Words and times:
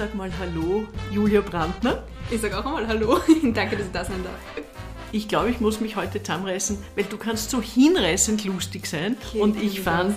sag 0.00 0.14
mal 0.14 0.30
Hallo, 0.40 0.86
Julia 1.10 1.42
Brandner. 1.42 2.02
Ich 2.30 2.40
sag 2.40 2.54
auch 2.54 2.64
einmal 2.64 2.88
Hallo. 2.88 3.18
Danke, 3.52 3.76
dass 3.76 3.84
ich 3.84 3.92
da 3.92 4.02
sein 4.02 4.24
darf. 4.24 4.64
Ich 5.12 5.28
glaube, 5.28 5.50
ich 5.50 5.60
muss 5.60 5.78
mich 5.78 5.94
heute 5.94 6.22
zusammenreißen, 6.22 6.78
weil 6.96 7.04
du 7.04 7.18
kannst 7.18 7.50
so 7.50 7.60
hinreißend 7.60 8.46
lustig 8.46 8.86
sein. 8.86 9.16
Okay, 9.28 9.40
und 9.40 9.62
ich 9.62 9.82
fand 9.82 10.14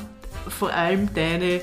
vor 0.48 0.72
allem 0.72 1.14
deine 1.14 1.60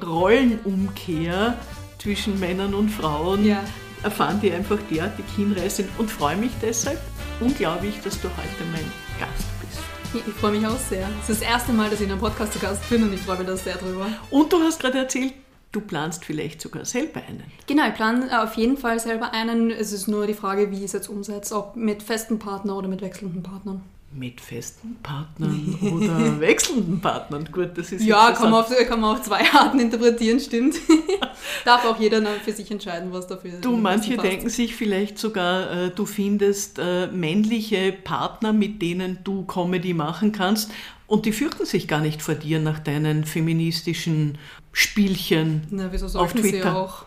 Rollenumkehr 0.00 1.58
zwischen 1.98 2.38
Männern 2.38 2.74
und 2.74 2.90
Frauen, 2.90 3.44
Ja. 3.44 3.60
fand 4.08 4.44
ich 4.44 4.52
einfach 4.52 4.78
derartig 4.88 5.24
hinreißend 5.34 5.88
und 5.98 6.08
freue 6.08 6.36
mich 6.36 6.52
deshalb 6.62 7.00
unglaublich, 7.40 7.94
dass 8.04 8.20
du 8.20 8.28
heute 8.28 8.70
mein 8.70 8.84
Gast 9.18 9.48
bist. 9.60 9.80
Ich, 10.14 10.28
ich 10.28 10.34
freue 10.34 10.52
mich 10.52 10.64
auch 10.64 10.78
sehr. 10.78 11.08
Es 11.24 11.28
ist 11.30 11.40
das 11.42 11.48
erste 11.48 11.72
Mal, 11.72 11.90
dass 11.90 11.98
ich 11.98 12.06
in 12.06 12.12
einem 12.12 12.20
Podcast 12.20 12.52
zu 12.52 12.60
Gast 12.60 12.88
bin 12.88 13.02
und 13.02 13.12
ich 13.12 13.20
freue 13.20 13.38
mich 13.38 13.48
da 13.48 13.56
sehr 13.56 13.76
drüber. 13.78 14.06
Und 14.30 14.52
du 14.52 14.60
hast 14.60 14.78
gerade 14.78 14.98
erzählt, 14.98 15.32
du 15.74 15.80
planst 15.80 16.24
vielleicht 16.24 16.60
sogar 16.60 16.84
selber 16.84 17.20
einen. 17.26 17.42
Genau, 17.66 17.88
ich 17.88 17.94
plane 17.94 18.42
auf 18.42 18.54
jeden 18.54 18.76
Fall 18.76 18.98
selber 19.00 19.32
einen. 19.32 19.70
Es 19.70 19.92
ist 19.92 20.08
nur 20.08 20.26
die 20.26 20.34
Frage, 20.34 20.70
wie 20.70 20.76
ich 20.76 20.84
es 20.84 20.92
jetzt 20.92 21.08
umsetze, 21.08 21.56
ob 21.56 21.76
mit 21.76 22.02
festen 22.02 22.38
Partnern 22.38 22.76
oder 22.76 22.88
mit 22.88 23.02
wechselnden 23.02 23.42
Partnern. 23.42 23.82
Mit 24.16 24.40
festen 24.40 24.96
Partnern 25.02 25.76
oder 25.82 26.38
wechselnden 26.40 27.00
Partnern. 27.00 27.48
Gut, 27.50 27.70
das 27.74 27.90
ist 27.90 28.04
Ja, 28.04 28.30
kann 28.30 28.52
man, 28.52 28.60
auf, 28.60 28.72
kann 28.86 29.00
man 29.00 29.16
auf 29.16 29.22
zwei 29.22 29.40
Arten 29.52 29.80
interpretieren, 29.80 30.38
stimmt. 30.38 30.76
Darf 31.64 31.84
auch 31.84 31.98
jeder 31.98 32.24
für 32.44 32.52
sich 32.52 32.70
entscheiden, 32.70 33.12
was 33.12 33.26
dafür 33.26 33.58
Du, 33.60 33.74
am 33.74 33.82
manche 33.82 34.16
denken 34.16 34.48
sich 34.48 34.76
vielleicht 34.76 35.18
sogar, 35.18 35.86
äh, 35.86 35.90
du 35.90 36.06
findest 36.06 36.78
äh, 36.78 37.08
männliche 37.08 37.90
Partner, 37.90 38.52
mit 38.52 38.80
denen 38.80 39.18
du 39.24 39.44
Comedy 39.46 39.94
machen 39.94 40.30
kannst 40.30 40.70
und 41.08 41.26
die 41.26 41.32
fürchten 41.32 41.66
sich 41.66 41.88
gar 41.88 42.00
nicht 42.00 42.22
vor 42.22 42.34
dir 42.34 42.60
nach 42.60 42.78
deinen 42.78 43.24
feministischen 43.24 44.38
Spielchen. 44.74 45.66
Na, 45.70 45.88
wieso 45.90 46.06
auf 46.06 46.12
sollten 46.12 46.42
sie 46.42 46.50
Twitter. 46.50 46.76
auch? 46.76 47.04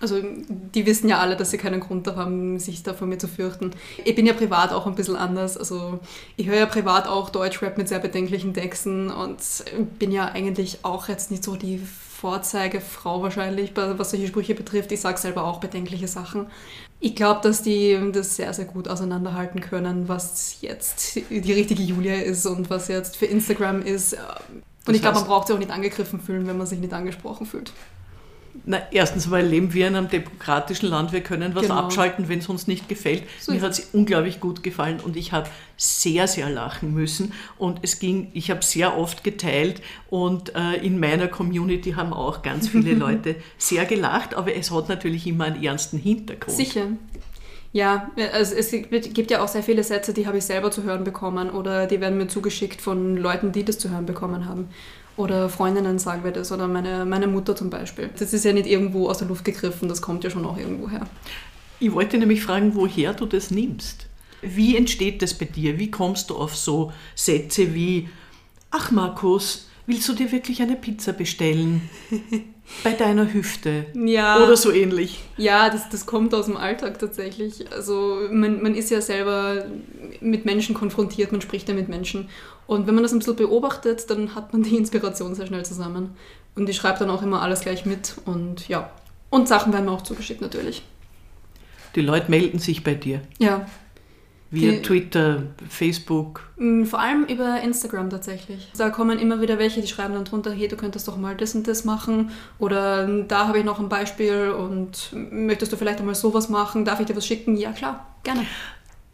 Also, 0.00 0.20
die 0.20 0.86
wissen 0.86 1.08
ja 1.08 1.18
alle, 1.18 1.36
dass 1.36 1.50
sie 1.52 1.58
keinen 1.58 1.78
Grund 1.78 2.08
haben, 2.08 2.58
sich 2.58 2.82
da 2.82 2.94
vor 2.94 3.06
mir 3.06 3.18
zu 3.18 3.28
fürchten. 3.28 3.70
Ich 4.04 4.16
bin 4.16 4.26
ja 4.26 4.32
privat 4.32 4.72
auch 4.72 4.86
ein 4.86 4.94
bisschen 4.94 5.14
anders. 5.14 5.56
Also, 5.56 6.00
ich 6.36 6.48
höre 6.48 6.56
ja 6.56 6.66
privat 6.66 7.06
auch 7.06 7.30
Deutschrap 7.30 7.78
mit 7.78 7.88
sehr 7.88 8.00
bedenklichen 8.00 8.52
Texten 8.54 9.10
und 9.10 9.38
bin 10.00 10.10
ja 10.10 10.26
eigentlich 10.26 10.78
auch 10.82 11.08
jetzt 11.08 11.30
nicht 11.30 11.44
so 11.44 11.54
die 11.54 11.78
Vorzeigefrau 11.78 13.22
wahrscheinlich, 13.22 13.72
was 13.76 14.10
solche 14.10 14.28
Sprüche 14.28 14.54
betrifft. 14.54 14.90
Ich 14.90 15.00
sage 15.00 15.18
selber 15.18 15.44
auch 15.44 15.60
bedenkliche 15.60 16.08
Sachen. 16.08 16.46
Ich 16.98 17.16
glaube, 17.16 17.40
dass 17.42 17.62
die 17.62 17.98
das 18.12 18.36
sehr, 18.36 18.52
sehr 18.54 18.64
gut 18.64 18.86
auseinanderhalten 18.86 19.60
können, 19.60 20.08
was 20.08 20.58
jetzt 20.60 21.16
die 21.30 21.52
richtige 21.52 21.82
Julia 21.82 22.14
ist 22.14 22.46
und 22.46 22.70
was 22.70 22.86
jetzt 22.86 23.16
für 23.16 23.26
Instagram 23.26 23.82
ist. 23.82 24.16
Und 24.86 24.94
ich 24.94 25.00
glaube, 25.00 25.18
man 25.18 25.26
braucht 25.26 25.46
sich 25.46 25.54
auch 25.54 25.60
nicht 25.60 25.70
angegriffen 25.70 26.20
fühlen, 26.20 26.46
wenn 26.46 26.58
man 26.58 26.66
sich 26.66 26.78
nicht 26.78 26.92
angesprochen 26.92 27.46
fühlt. 27.46 27.72
Na, 28.66 28.82
erstens 28.90 29.28
mal 29.28 29.42
leben 29.44 29.72
wir 29.72 29.88
in 29.88 29.96
einem 29.96 30.08
demokratischen 30.10 30.86
Land, 30.88 31.12
wir 31.12 31.22
können 31.22 31.54
was 31.54 31.62
Genau. 31.62 31.76
abschalten, 31.76 32.28
wenn 32.28 32.40
es 32.40 32.48
uns 32.48 32.66
nicht 32.66 32.86
gefällt. 32.88 33.22
So 33.40 33.52
Mir 33.52 33.62
hat 33.62 33.72
es 33.72 33.88
unglaublich 33.94 34.40
gut 34.40 34.62
gefallen 34.62 35.00
und 35.00 35.16
ich 35.16 35.32
habe 35.32 35.48
sehr, 35.78 36.28
sehr 36.28 36.50
lachen 36.50 36.92
müssen. 36.92 37.32
Und 37.56 37.78
es 37.82 37.98
ging, 37.98 38.30
ich 38.34 38.50
habe 38.50 38.62
sehr 38.62 38.96
oft 38.98 39.24
geteilt 39.24 39.80
und 40.10 40.54
äh, 40.54 40.74
in 40.84 41.00
meiner 41.00 41.28
Community 41.28 41.92
haben 41.92 42.12
auch 42.12 42.42
ganz 42.42 42.68
viele 42.68 42.92
Leute 43.06 43.36
sehr 43.56 43.86
gelacht, 43.86 44.34
aber 44.34 44.54
es 44.54 44.70
hat 44.70 44.88
natürlich 44.88 45.26
immer 45.26 45.44
einen 45.44 45.62
ernsten 45.62 45.98
Hintergrund. 45.98 46.54
Sicher. 46.56 46.88
Ja, 47.72 48.10
also 48.32 48.54
es 48.54 48.70
gibt 48.70 49.30
ja 49.30 49.42
auch 49.42 49.48
sehr 49.48 49.62
viele 49.62 49.82
Sätze, 49.82 50.12
die 50.12 50.26
habe 50.26 50.38
ich 50.38 50.44
selber 50.44 50.70
zu 50.70 50.82
hören 50.82 51.04
bekommen 51.04 51.50
oder 51.50 51.86
die 51.86 52.00
werden 52.00 52.18
mir 52.18 52.28
zugeschickt 52.28 52.82
von 52.82 53.16
Leuten, 53.16 53.52
die 53.52 53.64
das 53.64 53.78
zu 53.78 53.90
hören 53.90 54.04
bekommen 54.04 54.46
haben. 54.46 54.68
Oder 55.16 55.48
Freundinnen 55.48 55.98
sagen 55.98 56.22
wir 56.24 56.32
das 56.32 56.52
oder 56.52 56.68
meine, 56.68 57.04
meine 57.06 57.26
Mutter 57.26 57.56
zum 57.56 57.70
Beispiel. 57.70 58.10
Das 58.18 58.32
ist 58.32 58.44
ja 58.44 58.52
nicht 58.52 58.66
irgendwo 58.66 59.08
aus 59.08 59.18
der 59.18 59.28
Luft 59.28 59.44
gegriffen, 59.44 59.88
das 59.88 60.02
kommt 60.02 60.24
ja 60.24 60.30
schon 60.30 60.44
auch 60.44 60.58
irgendwo 60.58 60.90
her. 60.90 61.06
Ich 61.80 61.92
wollte 61.92 62.18
nämlich 62.18 62.42
fragen, 62.42 62.74
woher 62.74 63.14
du 63.14 63.26
das 63.26 63.50
nimmst. 63.50 64.06
Wie 64.42 64.76
entsteht 64.76 65.22
das 65.22 65.34
bei 65.34 65.46
dir? 65.46 65.78
Wie 65.78 65.90
kommst 65.90 66.30
du 66.30 66.36
auf 66.36 66.56
so 66.56 66.92
Sätze 67.14 67.74
wie, 67.74 68.08
ach 68.70 68.90
Markus, 68.90 69.68
willst 69.86 70.08
du 70.08 70.12
dir 70.12 70.30
wirklich 70.30 70.60
eine 70.60 70.76
Pizza 70.76 71.12
bestellen? 71.12 71.88
Bei 72.84 72.92
deiner 72.92 73.32
Hüfte. 73.32 73.86
Ja. 73.94 74.42
Oder 74.42 74.56
so 74.56 74.70
ähnlich. 74.72 75.20
Ja, 75.36 75.68
das, 75.68 75.88
das 75.88 76.06
kommt 76.06 76.34
aus 76.34 76.46
dem 76.46 76.56
Alltag 76.56 76.98
tatsächlich. 76.98 77.70
Also 77.72 78.20
man, 78.30 78.62
man 78.62 78.74
ist 78.74 78.90
ja 78.90 79.00
selber 79.00 79.66
mit 80.20 80.44
Menschen 80.44 80.74
konfrontiert, 80.74 81.32
man 81.32 81.40
spricht 81.40 81.68
ja 81.68 81.74
mit 81.74 81.88
Menschen. 81.88 82.28
Und 82.66 82.86
wenn 82.86 82.94
man 82.94 83.02
das 83.02 83.12
ein 83.12 83.18
bisschen 83.18 83.36
beobachtet, 83.36 84.08
dann 84.10 84.34
hat 84.34 84.52
man 84.52 84.62
die 84.62 84.76
Inspiration 84.76 85.34
sehr 85.34 85.46
schnell 85.46 85.64
zusammen. 85.64 86.16
Und 86.54 86.68
ich 86.68 86.76
schreibe 86.76 87.00
dann 87.00 87.10
auch 87.10 87.22
immer 87.22 87.42
alles 87.42 87.60
gleich 87.60 87.84
mit 87.84 88.14
und 88.24 88.68
ja. 88.68 88.90
Und 89.30 89.48
Sachen 89.48 89.72
werden 89.72 89.86
mir 89.86 89.92
auch 89.92 90.02
zugeschickt 90.02 90.40
natürlich. 90.40 90.82
Die 91.94 92.02
Leute 92.02 92.30
melden 92.30 92.58
sich 92.58 92.84
bei 92.84 92.94
dir. 92.94 93.22
Ja, 93.38 93.66
Via 94.54 94.72
Die- 94.72 94.82
Twitter, 94.82 95.44
Facebook. 95.68 96.42
Mm, 96.58 96.84
vor 96.84 97.00
allem 97.00 97.24
über 97.24 97.60
Instagram 97.62 98.10
tatsächlich. 98.10 98.70
Da 98.76 98.90
kommen 98.90 99.18
immer 99.18 99.40
wieder 99.40 99.58
welche, 99.58 99.80
die 99.80 99.88
schreiben 99.88 100.12
dann 100.12 100.24
drunter, 100.26 100.52
hey, 100.52 100.68
du 100.68 100.76
könntest 100.76 101.08
doch 101.08 101.16
mal 101.16 101.34
das 101.34 101.54
und 101.54 101.66
das 101.66 101.84
machen. 101.86 102.30
Oder 102.58 103.06
da 103.24 103.48
habe 103.48 103.58
ich 103.60 103.64
noch 103.64 103.80
ein 103.80 103.88
Beispiel 103.88 104.50
und 104.50 105.10
möchtest 105.30 105.72
du 105.72 105.76
vielleicht 105.78 106.00
einmal 106.00 106.14
sowas 106.14 106.50
machen? 106.50 106.84
Darf 106.84 107.00
ich 107.00 107.06
dir 107.06 107.16
was 107.16 107.26
schicken? 107.26 107.56
Ja, 107.56 107.72
klar, 107.72 108.14
gerne. 108.22 108.44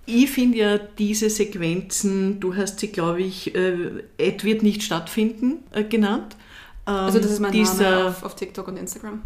Ich 0.06 0.28
finde 0.30 0.58
ja 0.58 0.78
diese 0.78 1.30
Sequenzen, 1.30 2.40
du 2.40 2.56
hast 2.56 2.80
sie, 2.80 2.88
glaube 2.88 3.22
ich, 3.22 3.54
äh, 3.54 4.02
Ed 4.16 4.42
wird 4.42 4.62
nicht 4.64 4.82
stattfinden 4.82 5.58
äh, 5.70 5.84
genannt. 5.84 6.34
Ähm, 6.86 6.94
Also 6.94 7.20
das 7.20 7.30
ist 7.30 7.40
mein 7.40 7.52
dieser, 7.52 7.90
Name 7.90 8.06
auf, 8.08 8.22
auf 8.24 8.34
TikTok 8.34 8.66
und 8.68 8.76
Instagram. 8.78 9.22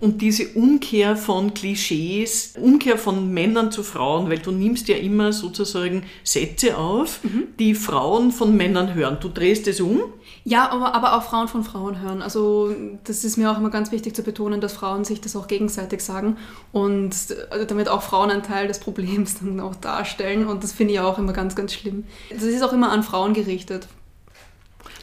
Und 0.00 0.22
diese 0.22 0.48
Umkehr 0.54 1.14
von 1.14 1.52
Klischees, 1.52 2.54
Umkehr 2.58 2.96
von 2.96 3.32
Männern 3.34 3.70
zu 3.70 3.82
Frauen, 3.82 4.30
weil 4.30 4.38
du 4.38 4.50
nimmst 4.50 4.88
ja 4.88 4.96
immer 4.96 5.32
sozusagen 5.34 6.04
Sätze 6.24 6.78
auf, 6.78 7.22
Mhm. 7.22 7.48
die 7.58 7.74
Frauen 7.74 8.32
von 8.32 8.56
Männern 8.56 8.94
hören. 8.94 9.18
Du 9.20 9.28
drehst 9.28 9.68
es 9.68 9.78
um. 9.80 10.00
Ja, 10.44 10.70
aber, 10.70 10.94
aber 10.94 11.16
auch 11.18 11.22
Frauen 11.22 11.48
von 11.48 11.64
Frauen 11.64 12.00
hören. 12.00 12.22
Also 12.22 12.74
das 13.04 13.24
ist 13.24 13.36
mir 13.36 13.52
auch 13.52 13.58
immer 13.58 13.68
ganz 13.68 13.92
wichtig 13.92 14.16
zu 14.16 14.22
betonen, 14.22 14.62
dass 14.62 14.72
Frauen 14.72 15.04
sich 15.04 15.20
das 15.20 15.36
auch 15.36 15.46
gegenseitig 15.48 16.00
sagen 16.00 16.38
und 16.72 17.14
äh, 17.50 17.66
damit 17.66 17.90
auch 17.90 18.00
Frauen 18.02 18.30
einen 18.30 18.42
Teil 18.42 18.68
des 18.68 18.78
Problems 18.80 19.38
dann 19.40 19.60
auch 19.60 19.74
darstellen. 19.74 20.46
Und 20.46 20.64
das 20.64 20.72
finde 20.72 20.94
ich 20.94 21.00
auch 21.00 21.18
immer 21.18 21.34
ganz, 21.34 21.54
ganz 21.54 21.74
schlimm. 21.74 22.04
Das 22.30 22.42
ist 22.44 22.62
auch 22.62 22.72
immer 22.72 22.90
an 22.90 23.02
Frauen 23.02 23.34
gerichtet. 23.34 23.86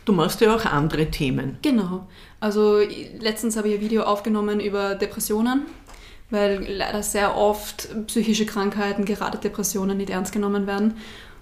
Du 0.08 0.14
machst 0.14 0.40
ja 0.40 0.56
auch 0.56 0.64
andere 0.64 1.12
Themen. 1.12 1.58
Genau. 1.62 2.08
Also 2.40 2.80
letztens 3.20 3.58
habe 3.58 3.68
ich 3.68 3.76
ein 3.76 3.82
Video 3.82 4.04
aufgenommen 4.04 4.62
über 4.62 4.96
Depressionen, 4.96 5.66
weil 6.30 6.66
leider 6.66 7.04
sehr 7.04 7.36
oft 7.36 7.90
psychische 8.08 8.46
Krankheiten, 8.46 9.04
gerade 9.04 9.38
Depressionen, 9.38 9.98
nicht 9.98 10.10
ernst 10.10 10.32
genommen 10.32 10.66
werden. 10.66 10.96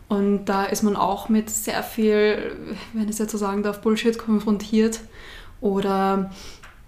Und 0.07 0.45
da 0.45 0.65
ist 0.65 0.81
man 0.81 0.95
auch 0.95 1.29
mit 1.29 1.51
sehr 1.51 1.83
viel, 1.83 2.55
wenn 2.93 3.03
ich 3.03 3.11
es 3.11 3.19
jetzt 3.19 3.33
so 3.33 3.37
sagen 3.37 3.61
darf, 3.61 3.81
Bullshit 3.81 4.17
konfrontiert. 4.17 4.99
Oder 5.61 6.31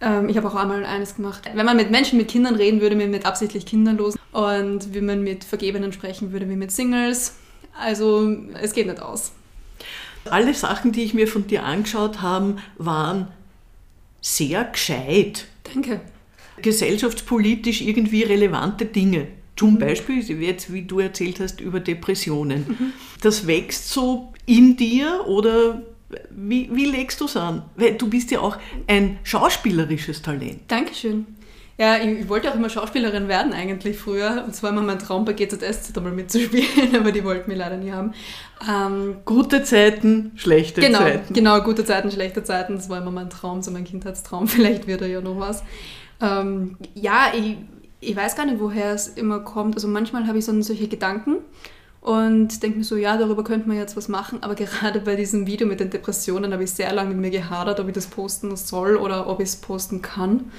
ähm, 0.02 0.30
ich 0.30 0.38
habe 0.38 0.48
auch 0.48 0.56
einmal 0.56 0.84
eines 0.84 1.18
gemacht. 1.18 1.44
Wenn 1.54 1.66
man 1.68 1.78
mit 1.78 1.92
Menschen 1.92 2.18
mit 2.18 2.28
Kindern 2.28 2.56
reden 2.56 2.82
würde, 2.82 2.98
wie 2.98 3.06
mit 3.06 3.28
absichtlich 3.28 3.68
kinderlosen. 3.68 4.20
Und 4.32 4.96
wie 4.96 5.02
man 5.02 5.22
mit 5.22 5.44
Vergebenen 5.44 5.94
sprechen 5.94 6.32
würde, 6.32 6.50
wie 6.50 6.56
mit 6.56 6.72
Singles. 6.72 7.36
Also 7.80 8.36
es 8.60 8.74
geht 8.74 8.88
nicht 8.88 9.00
aus. 9.00 9.34
Alle 10.32 10.54
Sachen, 10.54 10.92
die 10.92 11.04
ich 11.04 11.14
mir 11.14 11.28
von 11.28 11.48
dir 11.48 11.64
angeschaut 11.64 12.22
habe, 12.22 12.58
waren 12.78 13.28
sehr 14.22 14.64
gescheit. 14.66 15.48
Danke. 15.74 16.02
gesellschaftspolitisch 16.62 17.82
irgendwie 17.82 18.24
relevante 18.24 18.86
Dinge. 18.86 19.28
Zum 19.56 19.80
Beispiel, 19.80 20.24
jetzt 20.42 20.72
wie 20.72 20.84
du 20.84 21.00
erzählt 21.00 21.40
hast, 21.40 21.62
über 21.62 21.80
Depressionen. 21.80 22.94
Das 23.22 23.48
wächst 23.48 23.90
so 23.90 24.34
in 24.46 24.78
dir 24.78 25.26
oder 25.28 25.82
wie, 26.30 26.70
wie 26.72 26.86
legst 26.86 27.20
du 27.22 27.26
es 27.26 27.36
an? 27.36 27.64
Weil 27.76 27.96
du 27.96 28.08
bist 28.08 28.32
ja 28.32 28.40
auch 28.40 28.58
ein 28.86 29.18
schauspielerisches 29.24 30.22
Talent. 30.22 30.62
Dankeschön. 30.68 31.26
Ja, 31.80 31.98
ich, 31.98 32.22
ich 32.22 32.30
wollte 32.30 32.50
auch 32.50 32.56
immer 32.56 32.70
Schauspielerin 32.70 33.28
werden 33.28 33.54
eigentlich 33.54 34.00
früher. 34.00 34.44
Und 34.46 34.56
zwar 34.56 34.72
immer 34.72 34.82
mein 34.82 34.98
Traum 34.98 35.26
bei 35.26 35.34
GZSZ 35.34 35.96
einmal 35.96 36.12
mitzuspielen, 36.12 36.96
aber 37.00 37.12
die 37.12 37.24
wollten 37.24 37.50
mich 37.50 37.60
leider 37.60 37.78
nie 37.78 37.92
haben. 37.92 38.14
Ähm, 38.68 39.18
Gute 39.26 39.64
Zeiten, 39.64 40.32
schlechte 40.36 40.82
genau, 40.82 41.00
Zeiten. 41.00 41.34
genau, 41.34 41.62
gute 41.62 41.86
Zeiten, 41.86 42.10
schlechte 42.10 42.44
Zeiten, 42.44 42.76
das 42.76 42.90
war 42.90 43.00
immer 43.00 43.12
mein 43.12 43.30
Traum, 43.30 43.62
so 43.62 43.70
mein 43.70 43.84
Kindheitstraum. 43.84 44.48
Vielleicht 44.48 44.88
wird 44.88 45.02
er 45.02 45.08
ja 45.08 45.22
noch 45.22 45.40
was. 45.40 45.64
Ähm, 46.20 46.78
ja, 46.96 47.32
ich, 47.38 47.58
ich 48.00 48.16
weiß 48.16 48.36
gar 48.36 48.46
nicht, 48.46 48.60
woher 48.60 48.94
es 48.94 49.10
immer 49.10 49.40
kommt. 49.42 49.76
Also 49.76 49.88
manchmal 49.88 50.26
habe 50.26 50.40
ich 50.40 50.46
so 50.46 50.62
solche 50.64 50.88
Gedanken 50.88 51.38
und 52.02 52.64
denke 52.64 52.80
mir 52.80 52.84
so, 52.84 52.96
ja, 52.96 53.18
darüber 53.18 53.44
könnte 53.44 53.68
man 53.68 53.78
jetzt 53.78 53.96
was 53.96 54.08
machen. 54.08 54.40
Aber 54.42 54.56
gerade 54.56 55.00
bei 55.02 55.16
diesem 55.16 55.46
Video 55.46 55.68
mit 55.68 55.80
den 55.80 55.92
Depressionen 55.92 56.54
habe 56.54 56.64
ich 56.64 56.72
sehr 56.72 56.92
lange 56.92 57.10
mit 57.10 57.20
mir 57.20 57.30
gehadert, 57.30 57.80
ob 57.80 57.88
ich 57.88 57.94
das 57.94 58.08
posten 58.08 58.56
soll 58.56 58.96
oder 58.96 59.28
ob 59.28 59.42
ich 59.42 59.50
es 59.50 59.58
posten 59.58 60.02
kann. 60.02 60.52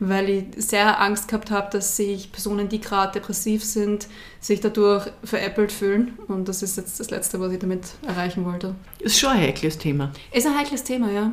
Weil 0.00 0.30
ich 0.30 0.44
sehr 0.56 1.00
Angst 1.00 1.28
gehabt 1.28 1.50
habe, 1.50 1.70
dass 1.70 1.96
sich 1.96 2.32
Personen, 2.32 2.68
die 2.68 2.80
gerade 2.80 3.12
depressiv 3.12 3.62
sind, 3.62 4.08
sich 4.40 4.60
dadurch 4.60 5.06
veräppelt 5.22 5.70
fühlen. 5.70 6.18
Und 6.26 6.48
das 6.48 6.62
ist 6.62 6.78
jetzt 6.78 6.98
das 6.98 7.10
Letzte, 7.10 7.38
was 7.38 7.52
ich 7.52 7.58
damit 7.58 7.82
erreichen 8.06 8.44
wollte. 8.46 8.74
Ist 8.98 9.20
schon 9.20 9.30
ein 9.30 9.40
heikles 9.40 9.76
Thema. 9.76 10.12
Ist 10.32 10.46
ein 10.46 10.58
heikles 10.58 10.84
Thema, 10.84 11.10
ja. 11.10 11.32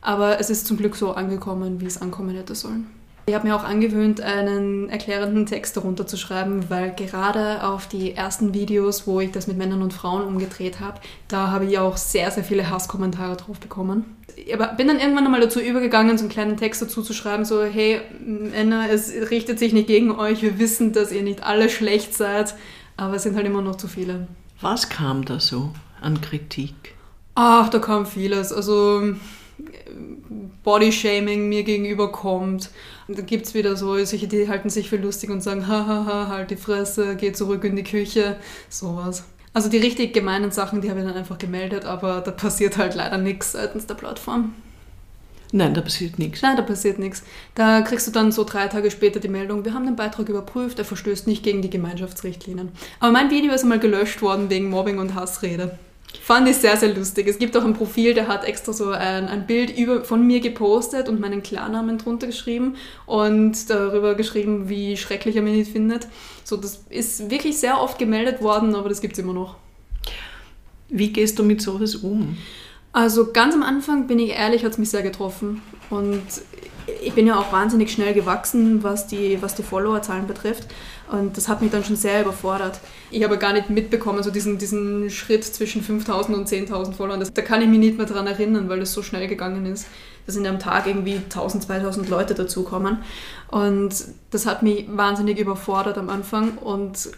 Aber 0.00 0.40
es 0.40 0.50
ist 0.50 0.66
zum 0.66 0.76
Glück 0.78 0.96
so 0.96 1.12
angekommen, 1.12 1.80
wie 1.80 1.86
es 1.86 2.00
ankommen 2.00 2.34
hätte 2.34 2.54
sollen. 2.54 2.90
Ich 3.28 3.34
habe 3.34 3.48
mir 3.48 3.56
auch 3.56 3.64
angewöhnt, 3.64 4.20
einen 4.20 4.88
erklärenden 4.88 5.46
Text 5.46 5.76
darunter 5.76 6.06
zu 6.06 6.16
schreiben, 6.16 6.70
weil 6.70 6.94
gerade 6.94 7.64
auf 7.64 7.88
die 7.88 8.14
ersten 8.14 8.54
Videos, 8.54 9.08
wo 9.08 9.18
ich 9.18 9.32
das 9.32 9.48
mit 9.48 9.58
Männern 9.58 9.82
und 9.82 9.92
Frauen 9.92 10.22
umgedreht 10.22 10.78
habe, 10.78 11.00
da 11.26 11.50
habe 11.50 11.64
ich 11.64 11.76
auch 11.76 11.96
sehr, 11.96 12.30
sehr 12.30 12.44
viele 12.44 12.70
Hasskommentare 12.70 13.36
drauf 13.36 13.58
bekommen. 13.58 14.04
Aber 14.52 14.68
bin 14.68 14.86
dann 14.86 15.00
irgendwann 15.00 15.24
einmal 15.24 15.40
dazu 15.40 15.58
übergegangen, 15.58 16.16
so 16.16 16.22
einen 16.22 16.30
kleinen 16.30 16.56
Text 16.56 16.82
dazu 16.82 17.02
zu 17.02 17.12
schreiben, 17.12 17.44
so, 17.44 17.64
hey, 17.64 18.00
Männer, 18.24 18.88
es 18.90 19.10
richtet 19.10 19.58
sich 19.58 19.72
nicht 19.72 19.88
gegen 19.88 20.12
euch, 20.12 20.42
wir 20.42 20.60
wissen, 20.60 20.92
dass 20.92 21.10
ihr 21.10 21.22
nicht 21.24 21.42
alle 21.42 21.68
schlecht 21.68 22.14
seid, 22.14 22.54
aber 22.96 23.16
es 23.16 23.24
sind 23.24 23.34
halt 23.34 23.46
immer 23.46 23.60
noch 23.60 23.74
zu 23.74 23.88
viele. 23.88 24.28
Was 24.60 24.88
kam 24.88 25.24
da 25.24 25.40
so 25.40 25.72
an 26.00 26.20
Kritik? 26.20 26.94
Ach, 27.34 27.70
da 27.70 27.80
kam 27.80 28.06
vieles. 28.06 28.52
Also 28.52 29.16
Bodyshaming 30.62 31.48
mir 31.48 31.62
gegenüber 31.62 32.12
kommt. 32.12 32.70
Und 33.08 33.18
da 33.18 33.22
gibt 33.22 33.46
es 33.46 33.54
wieder 33.54 33.76
so 33.76 34.04
solche, 34.04 34.28
die 34.28 34.48
halten 34.48 34.70
sich 34.70 34.88
für 34.88 34.96
lustig 34.96 35.30
und 35.30 35.42
sagen, 35.42 35.66
hahaha, 35.66 36.28
halt 36.28 36.50
die 36.50 36.56
Fresse, 36.56 37.16
geh 37.16 37.32
zurück 37.32 37.64
in 37.64 37.76
die 37.76 37.84
Küche, 37.84 38.36
sowas. 38.68 39.24
Also 39.52 39.70
die 39.70 39.78
richtig 39.78 40.12
gemeinen 40.12 40.50
Sachen, 40.50 40.82
die 40.82 40.90
habe 40.90 41.00
ich 41.00 41.06
dann 41.06 41.16
einfach 41.16 41.38
gemeldet, 41.38 41.86
aber 41.86 42.20
da 42.20 42.30
passiert 42.30 42.76
halt 42.76 42.94
leider 42.94 43.16
nichts 43.16 43.52
seitens 43.52 43.86
der 43.86 43.94
Plattform. 43.94 44.54
Nein, 45.52 45.72
da 45.74 45.80
passiert 45.80 46.18
nichts. 46.18 46.42
Nein, 46.42 46.56
da 46.56 46.62
passiert 46.62 46.98
nichts. 46.98 47.22
Da 47.54 47.80
kriegst 47.80 48.06
du 48.06 48.10
dann 48.10 48.32
so 48.32 48.44
drei 48.44 48.66
Tage 48.66 48.90
später 48.90 49.20
die 49.20 49.28
Meldung, 49.28 49.64
wir 49.64 49.72
haben 49.72 49.86
den 49.86 49.96
Beitrag 49.96 50.28
überprüft, 50.28 50.78
er 50.78 50.84
verstößt 50.84 51.26
nicht 51.26 51.42
gegen 51.42 51.62
die 51.62 51.70
Gemeinschaftsrichtlinien. 51.70 52.70
Aber 53.00 53.12
mein 53.12 53.30
Video 53.30 53.52
ist 53.52 53.62
einmal 53.62 53.78
gelöscht 53.78 54.20
worden 54.20 54.50
wegen 54.50 54.68
Mobbing 54.68 54.98
und 54.98 55.14
Hassrede. 55.14 55.78
Fand 56.22 56.48
ich 56.48 56.56
sehr, 56.56 56.76
sehr 56.76 56.92
lustig. 56.94 57.28
Es 57.28 57.38
gibt 57.38 57.56
auch 57.56 57.64
ein 57.64 57.74
Profil, 57.74 58.14
der 58.14 58.26
hat 58.26 58.44
extra 58.44 58.72
so 58.72 58.90
ein, 58.90 59.28
ein 59.28 59.46
Bild 59.46 59.76
über, 59.76 60.04
von 60.04 60.26
mir 60.26 60.40
gepostet 60.40 61.08
und 61.08 61.20
meinen 61.20 61.42
Klarnamen 61.42 61.98
drunter 61.98 62.26
geschrieben 62.26 62.76
und 63.06 63.70
darüber 63.70 64.14
geschrieben, 64.14 64.68
wie 64.68 64.96
schrecklich 64.96 65.36
er 65.36 65.42
mich 65.42 65.54
nicht 65.54 65.70
findet. 65.70 66.08
So, 66.42 66.56
das 66.56 66.84
ist 66.90 67.30
wirklich 67.30 67.58
sehr 67.58 67.80
oft 67.80 67.98
gemeldet 67.98 68.42
worden, 68.42 68.74
aber 68.74 68.88
das 68.88 69.00
gibt 69.00 69.12
es 69.12 69.18
immer 69.20 69.34
noch. 69.34 69.56
Wie 70.88 71.12
gehst 71.12 71.38
du 71.38 71.44
mit 71.44 71.62
sowas 71.62 71.94
um? 71.96 72.36
Also 72.92 73.30
ganz 73.32 73.54
am 73.54 73.62
Anfang, 73.62 74.06
bin 74.06 74.18
ich 74.18 74.30
ehrlich, 74.30 74.64
hat 74.64 74.72
es 74.72 74.78
mich 74.78 74.90
sehr 74.90 75.02
getroffen. 75.02 75.62
Und 75.90 76.22
ich 77.02 77.12
bin 77.14 77.26
ja 77.26 77.38
auch 77.38 77.52
wahnsinnig 77.52 77.90
schnell 77.90 78.14
gewachsen, 78.14 78.82
was 78.82 79.06
die, 79.06 79.40
was 79.42 79.54
die 79.54 79.62
Followerzahlen 79.62 80.26
betrifft. 80.26 80.66
Und 81.10 81.36
das 81.36 81.48
hat 81.48 81.62
mich 81.62 81.70
dann 81.70 81.84
schon 81.84 81.96
sehr 81.96 82.22
überfordert. 82.22 82.80
Ich 83.10 83.22
habe 83.22 83.38
gar 83.38 83.52
nicht 83.52 83.70
mitbekommen, 83.70 84.22
so 84.22 84.30
diesen, 84.30 84.58
diesen 84.58 85.10
Schritt 85.10 85.44
zwischen 85.44 85.82
5000 85.82 86.36
und 86.36 86.48
10.000 86.48 86.92
Followern. 86.92 87.20
Das, 87.20 87.32
da 87.32 87.42
kann 87.42 87.62
ich 87.62 87.68
mich 87.68 87.78
nicht 87.78 87.96
mehr 87.96 88.06
dran 88.06 88.26
erinnern, 88.26 88.68
weil 88.68 88.80
das 88.80 88.92
so 88.92 89.02
schnell 89.02 89.28
gegangen 89.28 89.66
ist. 89.66 89.86
Da 90.26 90.32
sind 90.32 90.46
am 90.46 90.58
Tag 90.58 90.86
irgendwie 90.86 91.16
1000, 91.16 91.64
2000 91.64 92.08
Leute 92.08 92.34
dazukommen. 92.34 92.98
Und 93.48 93.94
das 94.30 94.46
hat 94.46 94.62
mich 94.62 94.86
wahnsinnig 94.88 95.38
überfordert 95.38 95.98
am 95.98 96.10
Anfang 96.10 96.58
und 96.58 97.10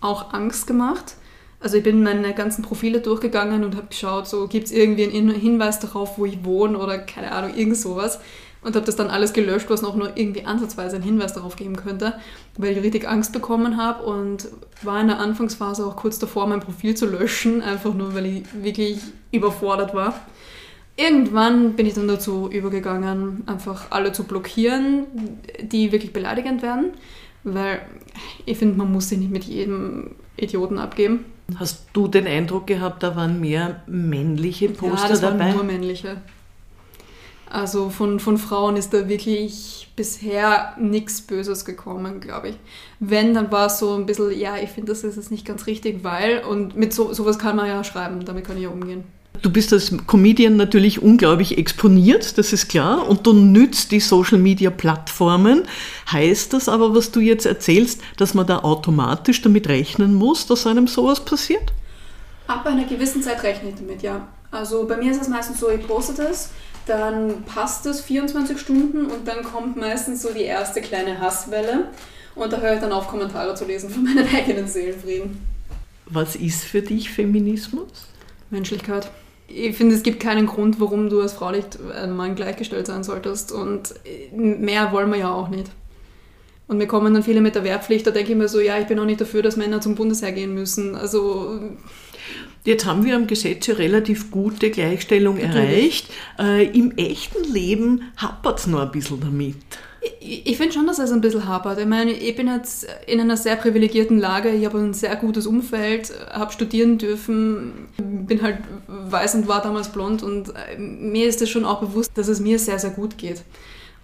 auch 0.00 0.32
Angst 0.32 0.66
gemacht. 0.66 1.16
Also 1.60 1.76
ich 1.76 1.82
bin 1.82 2.02
meine 2.02 2.32
ganzen 2.34 2.62
Profile 2.62 3.00
durchgegangen 3.00 3.64
und 3.64 3.76
habe 3.76 3.88
geschaut, 3.88 4.26
so 4.26 4.48
gibt 4.48 4.66
es 4.66 4.72
irgendwie 4.72 5.04
einen 5.04 5.34
Hinweis 5.34 5.78
darauf, 5.78 6.16
wo 6.16 6.24
ich 6.24 6.42
wohne 6.42 6.78
oder 6.78 6.98
keine 6.98 7.32
Ahnung, 7.32 7.54
irgend 7.54 7.76
sowas. 7.76 8.18
Und 8.62 8.76
habe 8.76 8.84
das 8.84 8.96
dann 8.96 9.08
alles 9.08 9.32
gelöscht, 9.32 9.70
was 9.70 9.80
noch 9.80 9.96
nur 9.96 10.16
irgendwie 10.18 10.44
ansatzweise 10.44 10.96
einen 10.96 11.04
Hinweis 11.04 11.32
darauf 11.32 11.56
geben 11.56 11.76
könnte, 11.76 12.14
weil 12.58 12.76
ich 12.76 12.82
richtig 12.82 13.08
Angst 13.08 13.32
bekommen 13.32 13.78
habe 13.78 14.04
und 14.04 14.48
war 14.82 15.00
in 15.00 15.08
der 15.08 15.18
Anfangsphase 15.18 15.86
auch 15.86 15.96
kurz 15.96 16.18
davor, 16.18 16.46
mein 16.46 16.60
Profil 16.60 16.94
zu 16.94 17.06
löschen, 17.06 17.62
einfach 17.62 17.94
nur, 17.94 18.14
weil 18.14 18.26
ich 18.26 18.42
wirklich 18.62 18.98
überfordert 19.32 19.94
war. 19.94 20.14
Irgendwann 20.96 21.72
bin 21.72 21.86
ich 21.86 21.94
dann 21.94 22.08
dazu 22.08 22.50
übergegangen, 22.52 23.44
einfach 23.46 23.86
alle 23.90 24.12
zu 24.12 24.24
blockieren, 24.24 25.06
die 25.62 25.92
wirklich 25.92 26.12
beleidigend 26.12 26.60
werden, 26.60 26.90
weil 27.44 27.80
ich 28.44 28.58
finde, 28.58 28.76
man 28.76 28.92
muss 28.92 29.08
sich 29.08 29.18
nicht 29.18 29.30
mit 29.30 29.44
jedem 29.44 30.10
Idioten 30.36 30.76
abgeben. 30.76 31.24
Hast 31.56 31.86
du 31.94 32.08
den 32.08 32.26
Eindruck 32.26 32.66
gehabt, 32.66 33.02
da 33.02 33.16
waren 33.16 33.40
mehr 33.40 33.82
männliche 33.86 34.68
Poster 34.68 35.04
ja, 35.04 35.08
das 35.08 35.20
dabei? 35.22 35.46
Waren 35.46 35.54
nur 35.54 35.64
männliche. 35.64 36.18
Also 37.50 37.90
von, 37.90 38.20
von 38.20 38.38
Frauen 38.38 38.76
ist 38.76 38.94
da 38.94 39.08
wirklich 39.08 39.88
bisher 39.96 40.74
nichts 40.78 41.20
Böses 41.20 41.64
gekommen, 41.64 42.20
glaube 42.20 42.50
ich. 42.50 42.56
Wenn, 43.00 43.34
dann 43.34 43.50
war 43.50 43.66
es 43.66 43.80
so 43.80 43.96
ein 43.96 44.06
bisschen, 44.06 44.38
ja, 44.38 44.56
ich 44.56 44.70
finde, 44.70 44.92
das 44.92 45.02
ist 45.02 45.16
jetzt 45.16 45.32
nicht 45.32 45.44
ganz 45.44 45.66
richtig, 45.66 46.04
weil, 46.04 46.44
und 46.44 46.76
mit 46.76 46.94
so, 46.94 47.12
sowas 47.12 47.40
kann 47.40 47.56
man 47.56 47.66
ja 47.66 47.82
schreiben, 47.82 48.24
damit 48.24 48.46
kann 48.46 48.56
ich 48.56 48.62
ja 48.62 48.68
umgehen. 48.68 49.02
Du 49.42 49.50
bist 49.50 49.72
als 49.72 49.92
Comedian 50.06 50.56
natürlich 50.56 51.02
unglaublich 51.02 51.58
exponiert, 51.58 52.38
das 52.38 52.52
ist 52.52 52.68
klar, 52.68 53.08
und 53.08 53.26
du 53.26 53.32
nützt 53.32 53.90
die 53.90 53.98
Social-Media-Plattformen. 53.98 55.64
Heißt 56.12 56.52
das 56.52 56.68
aber, 56.68 56.94
was 56.94 57.10
du 57.10 57.18
jetzt 57.18 57.46
erzählst, 57.46 58.00
dass 58.16 58.32
man 58.32 58.46
da 58.46 58.60
automatisch 58.60 59.42
damit 59.42 59.66
rechnen 59.68 60.14
muss, 60.14 60.46
dass 60.46 60.68
einem 60.68 60.86
sowas 60.86 61.24
passiert? 61.24 61.72
Ab 62.46 62.64
einer 62.66 62.84
gewissen 62.84 63.22
Zeit 63.22 63.42
rechne 63.42 63.70
ich 63.70 63.74
damit, 63.74 64.02
ja. 64.02 64.28
Also 64.52 64.86
bei 64.86 64.96
mir 64.96 65.10
ist 65.10 65.20
es 65.22 65.28
meistens 65.28 65.58
so, 65.58 65.68
ich 65.70 65.86
poste 65.86 66.14
das, 66.14 66.50
dann 66.90 67.44
passt 67.44 67.86
es 67.86 68.00
24 68.00 68.58
Stunden 68.58 69.06
und 69.06 69.26
dann 69.26 69.42
kommt 69.42 69.76
meistens 69.76 70.22
so 70.22 70.32
die 70.32 70.42
erste 70.42 70.80
kleine 70.80 71.20
Hasswelle 71.20 71.88
und 72.34 72.52
da 72.52 72.60
höre 72.60 72.74
ich 72.74 72.80
dann 72.80 72.92
auf, 72.92 73.08
Kommentare 73.08 73.54
zu 73.54 73.64
lesen 73.64 73.90
für 73.90 74.00
meinen 74.00 74.26
eigenen 74.34 74.66
Seelenfrieden. 74.66 75.38
Was 76.06 76.34
ist 76.36 76.64
für 76.64 76.82
dich 76.82 77.10
Feminismus? 77.10 78.08
Menschlichkeit 78.50 79.10
ich 79.52 79.76
finde, 79.76 79.94
es 79.94 80.02
gibt 80.02 80.20
keinen 80.20 80.46
Grund, 80.46 80.80
warum 80.80 81.08
du 81.10 81.20
als 81.20 81.32
Frau 81.32 81.50
nicht 81.50 81.78
einem 81.92 82.16
Mann 82.16 82.34
gleichgestellt 82.34 82.86
sein 82.86 83.02
solltest. 83.02 83.52
Und 83.52 83.94
mehr 84.32 84.92
wollen 84.92 85.10
wir 85.10 85.18
ja 85.18 85.32
auch 85.32 85.48
nicht. 85.48 85.70
Und 86.68 86.78
mir 86.78 86.86
kommen 86.86 87.12
dann 87.12 87.24
viele 87.24 87.40
mit 87.40 87.56
der 87.56 87.64
Wehrpflicht, 87.64 88.06
da 88.06 88.12
denke 88.12 88.30
ich 88.30 88.38
mir 88.38 88.46
so, 88.46 88.60
ja, 88.60 88.78
ich 88.78 88.86
bin 88.86 88.98
auch 89.00 89.04
nicht 89.04 89.20
dafür, 89.20 89.42
dass 89.42 89.56
Männer 89.56 89.80
zum 89.80 89.96
Bundesheer 89.96 90.32
gehen 90.32 90.54
müssen. 90.54 90.94
Also. 90.94 91.60
Jetzt 92.64 92.84
haben 92.84 93.04
wir 93.04 93.16
am 93.16 93.26
Gesetz 93.26 93.66
ja 93.66 93.74
relativ 93.74 94.30
gute 94.30 94.70
Gleichstellung 94.70 95.38
Natürlich. 95.38 95.56
erreicht. 95.56 96.06
Äh, 96.38 96.78
Im 96.78 96.96
echten 96.96 97.50
Leben 97.52 98.12
hapert 98.16 98.58
es 98.58 98.66
noch 98.66 98.80
ein 98.80 98.90
bisschen 98.90 99.20
damit. 99.20 99.56
Ich, 100.20 100.46
ich 100.46 100.56
finde 100.56 100.74
schon, 100.74 100.86
dass 100.86 100.98
es 100.98 101.10
ein 101.10 101.22
bisschen 101.22 101.48
hapert. 101.48 101.78
Ich 101.78 101.86
meine, 101.86 102.12
ich 102.12 102.36
bin 102.36 102.48
jetzt 102.48 102.86
in 103.06 103.20
einer 103.20 103.36
sehr 103.36 103.56
privilegierten 103.56 104.18
Lage, 104.18 104.50
ich 104.50 104.64
habe 104.66 104.78
ein 104.78 104.92
sehr 104.92 105.16
gutes 105.16 105.46
Umfeld, 105.46 106.12
habe 106.30 106.52
studieren 106.52 106.98
dürfen, 106.98 107.88
bin 107.96 108.42
halt 108.42 108.58
weiß 108.88 109.36
und 109.36 109.48
war 109.48 109.62
damals 109.62 109.90
blond 109.90 110.22
und 110.22 110.50
äh, 110.50 110.78
mir 110.78 111.28
ist 111.28 111.40
es 111.40 111.48
schon 111.48 111.64
auch 111.64 111.80
bewusst, 111.80 112.12
dass 112.14 112.28
es 112.28 112.40
mir 112.40 112.58
sehr, 112.58 112.78
sehr 112.78 112.90
gut 112.90 113.16
geht. 113.16 113.42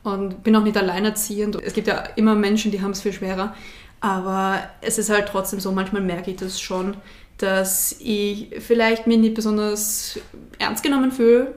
Und 0.03 0.45
bin 0.45 0.55
auch 0.55 0.63
nicht 0.63 0.77
alleinerziehend. 0.77 1.57
Es 1.63 1.75
gibt 1.75 1.89
ja 1.89 2.05
immer 2.15 2.37
Menschen, 2.37 2.71
die 2.71 2.81
haben 2.81 2.93
es 2.93 3.03
viel 3.03 3.13
schwerer. 3.13 3.55
Aber 4.01 4.61
es 4.81 4.99
ist 4.99 5.11
halt 5.11 5.27
trotzdem 5.29 5.59
so, 5.59 5.73
manchmal 5.73 6.03
merke 6.03 6.31
ich 6.31 6.37
das 6.37 6.61
schon, 6.61 6.97
dass 7.39 7.97
ich 7.99 8.51
vielleicht 8.61 9.07
mich 9.07 9.19
nicht 9.19 9.35
besonders 9.35 10.19
ernst 10.59 10.83
genommen 10.83 11.13
fühle 11.13 11.55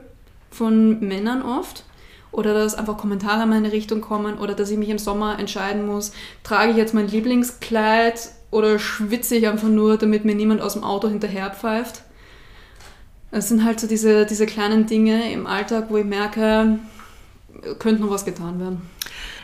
von 0.50 1.00
Männern 1.00 1.42
oft 1.42 1.84
oder 2.32 2.54
dass 2.54 2.74
einfach 2.74 2.96
Kommentare 2.96 3.44
in 3.44 3.48
meine 3.48 3.72
Richtung 3.72 4.00
kommen 4.00 4.38
oder 4.38 4.54
dass 4.54 4.70
ich 4.70 4.78
mich 4.78 4.88
im 4.88 4.98
Sommer 4.98 5.38
entscheiden 5.38 5.86
muss, 5.86 6.12
trage 6.42 6.72
ich 6.72 6.76
jetzt 6.76 6.94
mein 6.94 7.08
Lieblingskleid 7.08 8.30
oder 8.50 8.78
schwitze 8.78 9.36
ich 9.36 9.48
einfach 9.48 9.68
nur, 9.68 9.96
damit 9.96 10.24
mir 10.24 10.34
niemand 10.34 10.60
aus 10.60 10.74
dem 10.74 10.84
Auto 10.84 11.08
hinterher 11.08 11.50
pfeift. 11.50 12.02
Es 13.30 13.48
sind 13.48 13.64
halt 13.64 13.78
so 13.78 13.86
diese, 13.86 14.26
diese 14.26 14.46
kleinen 14.46 14.86
Dinge 14.86 15.32
im 15.32 15.46
Alltag, 15.46 15.86
wo 15.88 15.96
ich 15.96 16.04
merke, 16.04 16.80
könnte 17.78 18.02
noch 18.02 18.10
was 18.10 18.24
getan 18.24 18.58
werden. 18.58 18.82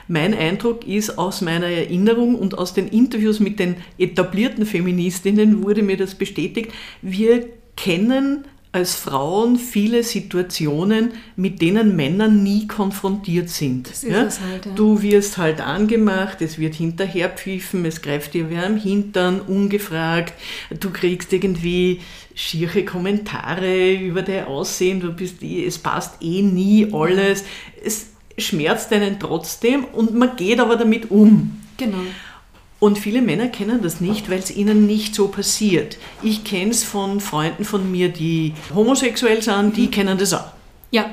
Mein 0.08 0.34
Eindruck 0.34 0.86
ist 0.86 1.18
aus 1.18 1.40
meiner 1.40 1.66
Erinnerung 1.66 2.36
und 2.36 2.58
aus 2.58 2.74
den 2.74 2.88
Interviews 2.88 3.40
mit 3.40 3.58
den 3.58 3.76
etablierten 3.98 4.66
Feministinnen 4.66 5.62
wurde 5.62 5.82
mir 5.82 5.96
das 5.96 6.14
bestätigt, 6.14 6.72
wir 7.02 7.48
kennen 7.76 8.44
als 8.76 8.94
Frauen 8.94 9.56
viele 9.56 10.02
Situationen, 10.02 11.12
mit 11.34 11.62
denen 11.62 11.96
Männer 11.96 12.28
nie 12.28 12.66
konfrontiert 12.66 13.48
sind. 13.48 13.90
Ja? 14.02 14.24
Halt, 14.24 14.66
ja. 14.66 14.72
Du 14.74 15.00
wirst 15.00 15.38
halt 15.38 15.62
angemacht, 15.62 16.42
es 16.42 16.58
wird 16.58 16.74
hinterherpfiffen, 16.74 17.86
es 17.86 18.02
greift 18.02 18.34
dir 18.34 18.50
wer 18.50 18.66
am 18.66 18.76
Hintern, 18.76 19.40
ungefragt, 19.40 20.34
du 20.78 20.90
kriegst 20.90 21.32
irgendwie 21.32 22.00
schiere 22.34 22.84
Kommentare 22.84 23.94
über 23.94 24.20
dein 24.20 24.44
Aussehen, 24.44 25.00
du 25.00 25.10
bist, 25.10 25.42
es 25.42 25.78
passt 25.78 26.22
eh 26.22 26.42
nie 26.42 26.92
alles. 26.92 27.44
Es 27.82 28.08
schmerzt 28.38 28.92
einen 28.92 29.18
trotzdem 29.18 29.84
und 29.84 30.14
man 30.14 30.36
geht 30.36 30.60
aber 30.60 30.76
damit 30.76 31.10
um. 31.10 31.60
Genau. 31.76 31.98
Und 32.78 32.98
viele 32.98 33.22
Männer 33.22 33.48
kennen 33.48 33.82
das 33.82 34.00
nicht, 34.00 34.30
weil 34.30 34.38
es 34.38 34.54
ihnen 34.54 34.86
nicht 34.86 35.14
so 35.14 35.28
passiert. 35.28 35.96
Ich 36.22 36.44
kenne 36.44 36.70
es 36.70 36.84
von 36.84 37.20
Freunden 37.20 37.64
von 37.64 37.90
mir, 37.90 38.10
die 38.10 38.52
homosexuell 38.74 39.40
sind, 39.40 39.76
die 39.76 39.86
mhm. 39.86 39.90
kennen 39.90 40.18
das 40.18 40.34
auch. 40.34 40.52
Ja, 40.90 41.10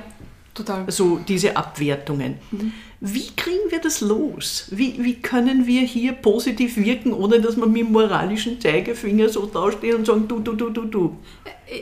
total. 0.53 0.91
So 0.91 1.19
diese 1.25 1.55
Abwertungen. 1.55 2.35
Mhm. 2.51 2.73
Wie 3.05 3.27
kriegen 3.35 3.69
wir 3.69 3.81
das 3.81 3.99
los? 3.99 4.67
Wie, 4.71 4.95
wie 5.03 5.15
können 5.15 5.67
wir 5.67 5.81
hier 5.81 6.13
positiv 6.13 6.77
wirken, 6.77 7.11
ohne 7.11 7.41
dass 7.41 7.57
man 7.57 7.69
mit 7.69 7.81
dem 7.81 7.91
moralischen 7.91 8.61
Zeigefinger 8.61 9.27
so 9.27 9.45
dasteht 9.45 9.95
und 9.95 10.07
sagen, 10.07 10.25
du, 10.29 10.39
du, 10.39 10.53
du, 10.53 10.69
du, 10.69 10.85
du? 10.85 11.17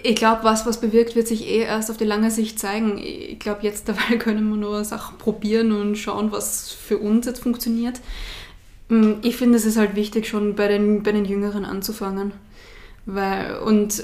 Ich 0.01 0.15
glaube, 0.15 0.43
was 0.43 0.65
was 0.65 0.81
bewirkt, 0.81 1.15
wird 1.15 1.27
sich 1.27 1.47
eh 1.47 1.59
erst 1.59 1.91
auf 1.91 1.97
die 1.97 2.05
lange 2.05 2.31
Sicht 2.31 2.57
zeigen. 2.57 2.97
Ich 2.97 3.37
glaube, 3.37 3.59
jetzt 3.61 3.87
dabei 3.87 4.15
können 4.17 4.49
wir 4.49 4.57
nur 4.57 4.83
Sachen 4.83 5.19
probieren 5.19 5.71
und 5.73 5.95
schauen, 5.95 6.31
was 6.31 6.71
für 6.71 6.97
uns 6.97 7.27
jetzt 7.27 7.43
funktioniert. 7.43 8.01
Hm, 8.89 9.17
ich 9.21 9.35
finde, 9.35 9.59
es 9.59 9.65
ist 9.67 9.77
halt 9.77 9.95
wichtig, 9.95 10.27
schon 10.27 10.55
bei 10.55 10.67
den, 10.67 11.03
bei 11.03 11.11
den 11.11 11.25
Jüngeren 11.25 11.65
anzufangen. 11.65 12.31
Weil, 13.05 13.57
und 13.59 14.03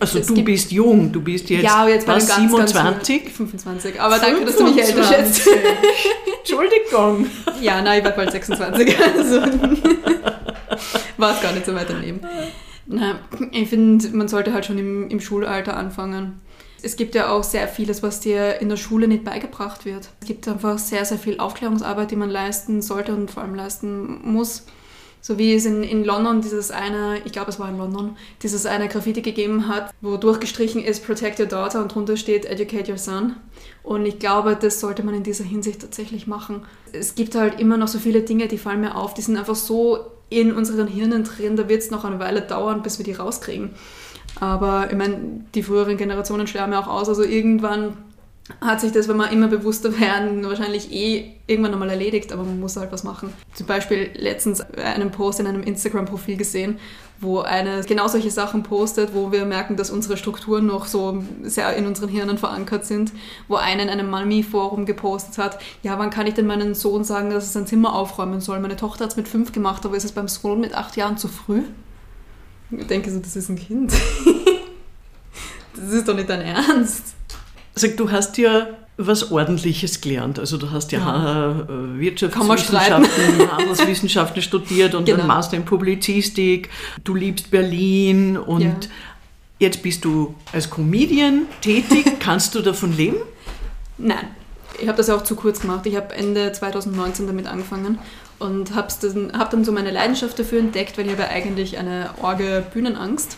also 0.00 0.20
du 0.20 0.44
bist 0.44 0.70
jung, 0.70 1.12
du 1.12 1.20
bist 1.20 1.50
jetzt, 1.50 1.64
ja, 1.64 1.86
jetzt 1.88 2.06
was, 2.06 2.28
ganz, 2.28 2.50
27? 2.50 3.24
Ganz 3.24 3.36
25, 3.36 4.00
aber 4.00 4.18
danke, 4.18 4.44
dass 4.44 4.56
du 4.56 4.64
mich 4.64 4.80
älter 4.80 5.02
schätzt. 5.04 5.48
Entschuldigung. 6.38 7.26
Ja, 7.60 7.82
nein, 7.82 7.98
ich 7.98 8.04
war 8.04 8.12
bald 8.12 8.30
26, 8.30 8.96
also 9.16 9.40
war 11.16 11.34
es 11.34 11.42
gar 11.42 11.52
nicht 11.52 11.66
so 11.66 11.74
weit 11.74 11.90
daneben. 11.90 12.20
Na, 12.86 13.18
ich 13.52 13.68
finde, 13.68 14.08
man 14.16 14.28
sollte 14.28 14.52
halt 14.52 14.64
schon 14.64 14.78
im, 14.78 15.08
im 15.10 15.20
Schulalter 15.20 15.76
anfangen. 15.76 16.40
Es 16.80 16.96
gibt 16.96 17.14
ja 17.16 17.30
auch 17.30 17.42
sehr 17.42 17.66
vieles, 17.66 18.02
was 18.02 18.20
dir 18.20 18.60
in 18.60 18.68
der 18.68 18.76
Schule 18.76 19.08
nicht 19.08 19.24
beigebracht 19.24 19.84
wird. 19.84 20.08
Es 20.20 20.28
gibt 20.28 20.46
einfach 20.46 20.78
sehr, 20.78 21.04
sehr 21.04 21.18
viel 21.18 21.40
Aufklärungsarbeit, 21.40 22.12
die 22.12 22.16
man 22.16 22.30
leisten 22.30 22.82
sollte 22.82 23.12
und 23.14 23.30
vor 23.30 23.42
allem 23.42 23.56
leisten 23.56 24.20
muss. 24.22 24.64
So 25.20 25.38
wie 25.38 25.54
es 25.54 25.66
in, 25.66 25.82
in 25.82 26.04
London 26.04 26.40
dieses 26.40 26.70
eine, 26.70 27.20
ich 27.24 27.32
glaube 27.32 27.50
es 27.50 27.58
war 27.58 27.68
in 27.68 27.78
London, 27.78 28.16
dieses 28.42 28.66
eine 28.66 28.88
Graffiti 28.88 29.22
gegeben 29.22 29.68
hat, 29.68 29.92
wo 30.00 30.16
durchgestrichen 30.16 30.82
ist 30.82 31.04
Protect 31.04 31.40
your 31.40 31.46
daughter 31.46 31.82
und 31.82 31.94
drunter 31.94 32.16
steht 32.16 32.46
Educate 32.46 32.90
your 32.90 32.98
son. 32.98 33.36
Und 33.82 34.06
ich 34.06 34.18
glaube, 34.18 34.56
das 34.60 34.80
sollte 34.80 35.02
man 35.02 35.14
in 35.14 35.22
dieser 35.22 35.44
Hinsicht 35.44 35.80
tatsächlich 35.80 36.26
machen. 36.26 36.62
Es 36.92 37.14
gibt 37.14 37.34
halt 37.34 37.60
immer 37.60 37.76
noch 37.76 37.88
so 37.88 37.98
viele 37.98 38.22
Dinge, 38.22 38.48
die 38.48 38.58
fallen 38.58 38.80
mir 38.80 38.96
auf, 38.96 39.14
die 39.14 39.22
sind 39.22 39.36
einfach 39.36 39.54
so 39.54 39.98
in 40.30 40.52
unseren 40.52 40.86
Hirnen 40.86 41.24
drin, 41.24 41.56
da 41.56 41.68
wird 41.68 41.82
es 41.82 41.90
noch 41.90 42.04
eine 42.04 42.18
Weile 42.18 42.42
dauern, 42.42 42.82
bis 42.82 42.98
wir 42.98 43.04
die 43.04 43.12
rauskriegen. 43.12 43.70
Aber 44.40 44.88
ich 44.90 44.96
meine, 44.96 45.44
die 45.54 45.62
früheren 45.62 45.96
Generationen 45.96 46.46
sterben 46.46 46.72
ja 46.72 46.80
auch 46.80 46.86
aus, 46.86 47.08
also 47.08 47.22
irgendwann 47.22 47.96
hat 48.60 48.80
sich 48.80 48.92
das, 48.92 49.08
wenn 49.08 49.16
wir 49.16 49.30
immer 49.30 49.48
bewusster 49.48 49.98
werden, 50.00 50.44
wahrscheinlich 50.44 50.92
eh 50.92 51.32
irgendwann 51.46 51.72
einmal 51.72 51.90
erledigt, 51.90 52.32
aber 52.32 52.44
man 52.44 52.58
muss 52.58 52.76
halt 52.76 52.90
was 52.92 53.04
machen. 53.04 53.32
Zum 53.54 53.66
Beispiel 53.66 54.10
letztens 54.14 54.60
einen 54.60 55.10
Post 55.10 55.40
in 55.40 55.46
einem 55.46 55.62
Instagram-Profil 55.62 56.36
gesehen, 56.36 56.78
wo 57.20 57.40
eine 57.40 57.82
genau 57.82 58.08
solche 58.08 58.30
Sachen 58.30 58.62
postet, 58.62 59.14
wo 59.14 59.32
wir 59.32 59.44
merken, 59.44 59.76
dass 59.76 59.90
unsere 59.90 60.16
Strukturen 60.16 60.66
noch 60.66 60.86
so 60.86 61.22
sehr 61.42 61.74
in 61.76 61.86
unseren 61.86 62.08
Hirnen 62.08 62.38
verankert 62.38 62.86
sind, 62.86 63.12
wo 63.48 63.56
einer 63.56 63.82
in 63.82 63.88
einem 63.88 64.08
Mami-Forum 64.08 64.86
gepostet 64.86 65.38
hat, 65.38 65.58
ja, 65.82 65.98
wann 65.98 66.10
kann 66.10 66.26
ich 66.26 66.34
denn 66.34 66.46
meinem 66.46 66.74
Sohn 66.74 67.04
sagen, 67.04 67.30
dass 67.30 67.46
er 67.46 67.50
sein 67.50 67.66
Zimmer 67.66 67.94
aufräumen 67.94 68.40
soll? 68.40 68.60
Meine 68.60 68.76
Tochter 68.76 69.04
hat 69.04 69.10
es 69.10 69.16
mit 69.16 69.28
fünf 69.28 69.52
gemacht, 69.52 69.84
aber 69.84 69.96
ist 69.96 70.04
es 70.04 70.12
beim 70.12 70.28
Sohn 70.28 70.60
mit 70.60 70.74
acht 70.74 70.96
Jahren 70.96 71.18
zu 71.18 71.28
früh? 71.28 71.62
Ich 72.70 72.86
denke 72.86 73.10
so, 73.10 73.18
das 73.18 73.34
ist 73.34 73.48
ein 73.48 73.56
Kind. 73.56 73.92
das 75.74 75.92
ist 75.92 76.06
doch 76.06 76.14
nicht 76.14 76.28
dein 76.28 76.42
Ernst. 76.42 77.17
Sag, 77.78 77.96
du 77.96 78.10
hast 78.10 78.36
ja 78.38 78.66
was 78.96 79.30
Ordentliches 79.30 80.00
gelernt. 80.00 80.38
Also 80.38 80.58
du 80.58 80.70
hast 80.70 80.90
ja, 80.90 80.98
ja. 80.98 81.52
Äh, 81.62 82.00
Wirtschaftswissenschaften, 82.00 83.50
Handelswissenschaften 83.52 84.42
studiert 84.42 84.94
und 84.94 85.04
genau. 85.04 85.18
dann 85.18 85.26
Master 85.28 85.56
in 85.56 85.64
Publizistik. 85.64 86.68
Du 87.04 87.14
liebst 87.14 87.50
Berlin 87.50 88.36
und 88.36 88.62
ja. 88.62 88.74
jetzt 89.60 89.82
bist 89.82 90.04
du 90.04 90.34
als 90.52 90.68
Comedian 90.68 91.46
tätig. 91.60 92.04
Kannst 92.18 92.56
du 92.56 92.60
davon 92.60 92.96
leben? 92.96 93.18
Nein. 93.96 94.26
Ich 94.80 94.86
habe 94.86 94.96
das 94.96 95.10
auch 95.10 95.22
zu 95.22 95.34
kurz 95.36 95.60
gemacht. 95.60 95.86
Ich 95.86 95.96
habe 95.96 96.14
Ende 96.14 96.52
2019 96.52 97.26
damit 97.26 97.46
angefangen 97.46 97.98
und 98.38 98.74
habe 98.74 98.88
dann, 99.00 99.32
hab 99.36 99.50
dann 99.50 99.64
so 99.64 99.72
meine 99.72 99.90
Leidenschaft 99.90 100.38
dafür 100.38 100.58
entdeckt, 100.58 100.98
weil 100.98 101.06
ich 101.06 101.12
habe 101.12 101.28
eigentlich 101.28 101.78
eine 101.78 102.10
orge 102.20 102.64
Bühnenangst 102.72 103.36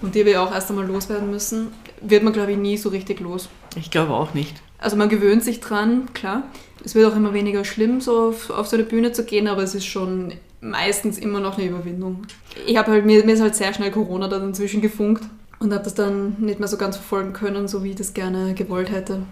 und 0.00 0.14
die 0.14 0.24
wir 0.24 0.42
auch 0.42 0.52
erst 0.52 0.70
einmal 0.70 0.86
loswerden 0.86 1.30
müssen, 1.30 1.68
wird 2.00 2.22
man, 2.22 2.32
glaube 2.32 2.52
ich, 2.52 2.58
nie 2.58 2.76
so 2.76 2.88
richtig 2.90 3.20
los. 3.20 3.48
Ich 3.76 3.90
glaube 3.90 4.14
auch 4.14 4.34
nicht. 4.34 4.56
Also 4.78 4.96
man 4.96 5.08
gewöhnt 5.08 5.42
sich 5.42 5.60
dran, 5.60 6.12
klar. 6.14 6.44
Es 6.84 6.94
wird 6.94 7.10
auch 7.10 7.16
immer 7.16 7.34
weniger 7.34 7.64
schlimm, 7.64 8.00
so 8.00 8.28
auf, 8.28 8.50
auf 8.50 8.68
so 8.68 8.76
eine 8.76 8.84
Bühne 8.84 9.12
zu 9.12 9.24
gehen, 9.24 9.48
aber 9.48 9.62
es 9.62 9.74
ist 9.74 9.86
schon 9.86 10.32
meistens 10.60 11.18
immer 11.18 11.40
noch 11.40 11.58
eine 11.58 11.68
Überwindung. 11.68 12.26
Ich 12.66 12.76
habe 12.76 12.90
halt, 12.92 13.04
mir, 13.04 13.24
mir 13.24 13.34
ist 13.34 13.40
halt 13.40 13.56
sehr 13.56 13.74
schnell 13.74 13.90
Corona 13.90 14.28
da 14.28 14.38
dazwischen 14.38 14.80
gefunkt 14.80 15.24
und 15.58 15.72
habe 15.72 15.84
das 15.84 15.94
dann 15.94 16.36
nicht 16.38 16.58
mehr 16.58 16.68
so 16.68 16.76
ganz 16.76 16.96
verfolgen 16.96 17.32
können, 17.32 17.68
so 17.68 17.82
wie 17.82 17.90
ich 17.90 17.96
das 17.96 18.14
gerne 18.14 18.54
gewollt 18.54 18.90
hätte. 18.90 19.22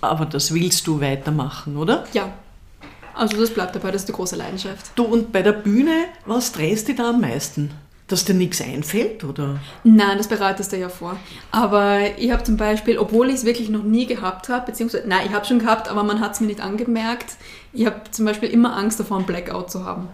Aber 0.00 0.26
das 0.26 0.54
willst 0.54 0.86
du 0.86 1.00
weitermachen, 1.00 1.76
oder? 1.76 2.04
Ja. 2.12 2.32
Also 3.14 3.38
das 3.38 3.50
bleibt 3.50 3.76
dabei, 3.76 3.92
das 3.92 4.02
ist 4.02 4.08
die 4.08 4.12
große 4.12 4.36
Leidenschaft. 4.36 4.90
Du 4.96 5.04
und 5.04 5.30
bei 5.32 5.42
der 5.42 5.52
Bühne, 5.52 6.06
was 6.26 6.52
drehst 6.52 6.88
du 6.88 6.94
da 6.94 7.10
am 7.10 7.20
meisten? 7.20 7.70
Dass 8.06 8.24
dir 8.24 8.34
nichts 8.34 8.60
einfällt, 8.60 9.24
oder? 9.24 9.60
Nein, 9.82 10.18
das 10.18 10.28
bereitest 10.28 10.72
du 10.72 10.76
ja 10.76 10.88
vor. 10.90 11.16
Aber 11.50 12.00
ich 12.18 12.30
habe 12.30 12.42
zum 12.42 12.56
Beispiel, 12.56 12.98
obwohl 12.98 13.28
ich 13.28 13.36
es 13.36 13.44
wirklich 13.44 13.70
noch 13.70 13.82
nie 13.82 14.06
gehabt 14.06 14.48
habe, 14.50 14.66
beziehungsweise, 14.66 15.08
nein, 15.08 15.26
ich 15.26 15.32
habe 15.32 15.46
schon 15.46 15.58
gehabt, 15.58 15.88
aber 15.88 16.02
man 16.02 16.20
hat 16.20 16.32
es 16.34 16.40
mir 16.40 16.48
nicht 16.48 16.60
angemerkt, 16.60 17.36
ich 17.72 17.86
habe 17.86 18.02
zum 18.10 18.26
Beispiel 18.26 18.50
immer 18.50 18.76
Angst 18.76 19.00
davor, 19.00 19.16
einen 19.16 19.26
Blackout 19.26 19.70
zu 19.70 19.84
haben. 19.84 20.08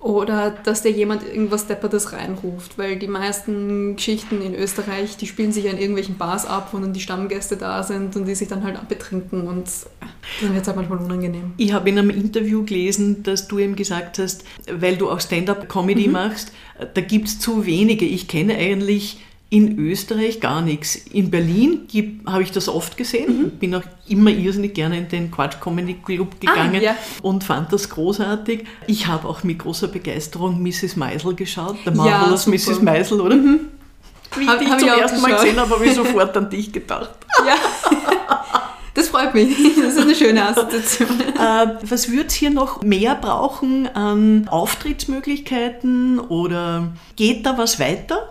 Oder 0.00 0.50
dass 0.50 0.82
dir 0.82 0.92
jemand 0.92 1.26
irgendwas 1.26 1.66
Deppertes 1.66 2.12
reinruft, 2.12 2.78
weil 2.78 2.96
die 2.96 3.08
meisten 3.08 3.96
Geschichten 3.96 4.40
in 4.42 4.54
Österreich, 4.54 5.16
die 5.16 5.26
spielen 5.26 5.50
sich 5.50 5.64
ja 5.64 5.72
in 5.72 5.78
irgendwelchen 5.78 6.16
Bars 6.16 6.46
ab, 6.46 6.68
wo 6.72 6.78
dann 6.78 6.92
die 6.92 7.00
Stammgäste 7.00 7.56
da 7.56 7.82
sind 7.82 8.14
und 8.14 8.26
die 8.26 8.36
sich 8.36 8.46
dann 8.46 8.62
halt 8.62 8.88
betrinken 8.88 9.48
und 9.48 9.68
dann 10.40 10.54
wird 10.54 10.62
es 10.62 10.68
halt 10.68 10.76
manchmal 10.76 10.98
unangenehm. 10.98 11.52
Ich 11.56 11.72
habe 11.72 11.88
in 11.88 11.98
einem 11.98 12.10
Interview 12.10 12.64
gelesen, 12.64 13.24
dass 13.24 13.48
du 13.48 13.58
eben 13.58 13.74
gesagt 13.74 14.20
hast, 14.20 14.44
weil 14.70 14.96
du 14.96 15.10
auch 15.10 15.20
Stand-up-Comedy 15.20 16.06
mhm. 16.06 16.12
machst, 16.12 16.52
da 16.94 17.00
gibt 17.00 17.26
es 17.26 17.40
zu 17.40 17.66
wenige. 17.66 18.04
Ich 18.04 18.28
kenne 18.28 18.56
eigentlich 18.56 19.18
in 19.50 19.78
Österreich 19.78 20.40
gar 20.40 20.60
nichts. 20.60 20.96
In 20.96 21.30
Berlin 21.30 21.88
habe 22.26 22.42
ich 22.42 22.52
das 22.52 22.68
oft 22.68 22.96
gesehen, 22.96 23.42
mhm. 23.42 23.50
bin 23.52 23.74
auch 23.74 23.82
immer 24.06 24.30
irrsinnig 24.30 24.74
gerne 24.74 24.98
in 24.98 25.08
den 25.08 25.30
Quatsch 25.30 25.58
Comedy 25.60 25.94
Club 25.94 26.28
ah, 26.34 26.36
gegangen 26.40 26.80
ah, 26.80 26.84
ja. 26.84 26.96
und 27.22 27.44
fand 27.44 27.72
das 27.72 27.88
großartig. 27.88 28.64
Ich 28.86 29.06
habe 29.06 29.26
auch 29.26 29.42
mit 29.44 29.60
großer 29.60 29.88
Begeisterung 29.88 30.62
Mrs. 30.62 30.96
Meisel 30.96 31.34
geschaut, 31.34 31.76
der 31.86 31.94
Marvelous 31.94 32.44
ja, 32.44 32.52
Mrs. 32.52 32.82
Meisel, 32.82 33.20
oder? 33.20 33.36
Mhm. 33.36 33.60
Wie 34.36 34.44
ich 34.44 34.50
dich 34.50 34.76
zum 34.76 34.88
ersten 34.88 35.22
Mal 35.22 35.34
gesehen 35.36 35.56
habe, 35.56 35.70
habe 35.74 35.86
ich 35.86 35.94
sofort 35.94 36.36
an 36.36 36.50
dich 36.50 36.70
gedacht. 36.70 37.10
Ja. 37.46 37.54
Das 38.98 39.08
freut 39.08 39.32
mich. 39.32 39.56
Das 39.76 39.94
ist 39.94 40.00
eine 40.00 40.14
schöne 40.14 40.44
Assoziation. 40.44 41.20
Äh, 41.20 41.68
was 41.82 42.10
würde 42.10 42.26
es 42.26 42.34
hier 42.34 42.50
noch 42.50 42.82
mehr 42.82 43.14
brauchen 43.14 43.86
an 43.94 44.48
Auftrittsmöglichkeiten 44.48 46.18
oder 46.18 46.88
geht 47.14 47.46
da 47.46 47.56
was 47.56 47.78
weiter? 47.78 48.28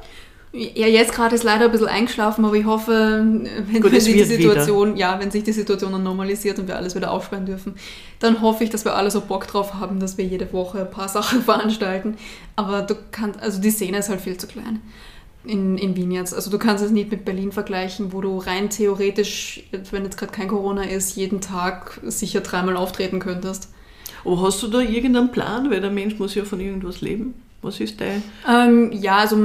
Ja, 0.54 0.88
jetzt 0.88 1.14
gerade 1.14 1.36
ist 1.36 1.44
leider 1.44 1.66
ein 1.66 1.72
bisschen 1.72 1.88
eingeschlafen, 1.88 2.46
aber 2.46 2.56
ich 2.56 2.66
hoffe, 2.66 3.22
wenn, 3.68 3.82
Gut, 3.82 3.92
wenn 3.92 4.00
sich 4.00 4.16
die 4.16 4.24
Situation, 4.24 4.90
wieder. 4.92 5.00
ja, 5.00 5.20
wenn 5.20 5.30
sich 5.30 5.44
die 5.44 5.52
Situation 5.52 5.92
dann 5.92 6.04
normalisiert 6.04 6.58
und 6.58 6.68
wir 6.68 6.78
alles 6.78 6.96
wieder 6.96 7.12
aufsperren 7.12 7.46
dürfen, 7.46 7.76
dann 8.20 8.42
hoffe 8.42 8.64
ich, 8.64 8.70
dass 8.70 8.86
wir 8.86 8.96
alle 8.96 9.12
so 9.12 9.22
Bock 9.22 9.46
drauf 9.48 9.76
haben, 9.76 10.00
dass 10.00 10.18
wir 10.18 10.26
jede 10.26 10.52
Woche 10.54 10.80
ein 10.80 10.90
paar 10.92 11.10
Sachen 11.10 11.42
veranstalten. 11.44 12.16
Aber 12.56 12.82
du 12.82 12.96
kannst, 13.12 13.40
also 13.42 13.62
die 13.62 13.72
Szene 13.72 14.00
ist 14.00 14.10
halt 14.10 14.22
viel 14.22 14.38
zu 14.38 14.48
klein 14.48 14.82
in, 15.48 15.78
in 15.78 15.96
Wien 15.96 16.12
jetzt. 16.12 16.34
Also 16.34 16.52
du 16.52 16.58
kannst 16.58 16.84
es 16.84 16.92
nicht 16.92 17.12
mit 17.12 17.26
Berlin 17.26 17.52
vergleichen, 17.52 18.14
wo 18.14 18.22
du 18.22 18.38
rein 18.38 18.70
theoretisch, 18.70 19.64
wenn 19.92 20.04
jetzt 20.04 20.18
gerade 20.18 20.32
kein 20.32 20.48
Corona 20.48 20.84
ist, 20.84 21.16
jeden 21.16 21.42
Tag 21.42 22.00
sicher 22.04 22.42
dreimal 22.42 22.78
auftreten 22.78 23.20
könntest. 23.20 23.70
Oh, 24.24 24.42
hast 24.42 24.62
du 24.62 24.68
da 24.68 24.80
irgendeinen 24.80 25.32
Plan? 25.32 25.72
Weil 25.72 25.82
der 25.82 25.92
Mensch 25.92 26.20
muss 26.20 26.36
ja 26.36 26.44
von 26.44 26.60
irgendwas 26.60 27.02
leben. 27.02 27.34
Was 27.62 27.80
ist 27.80 28.00
dein? 28.00 28.24
Ähm, 28.48 28.92
ja, 28.92 29.18
also 29.18 29.38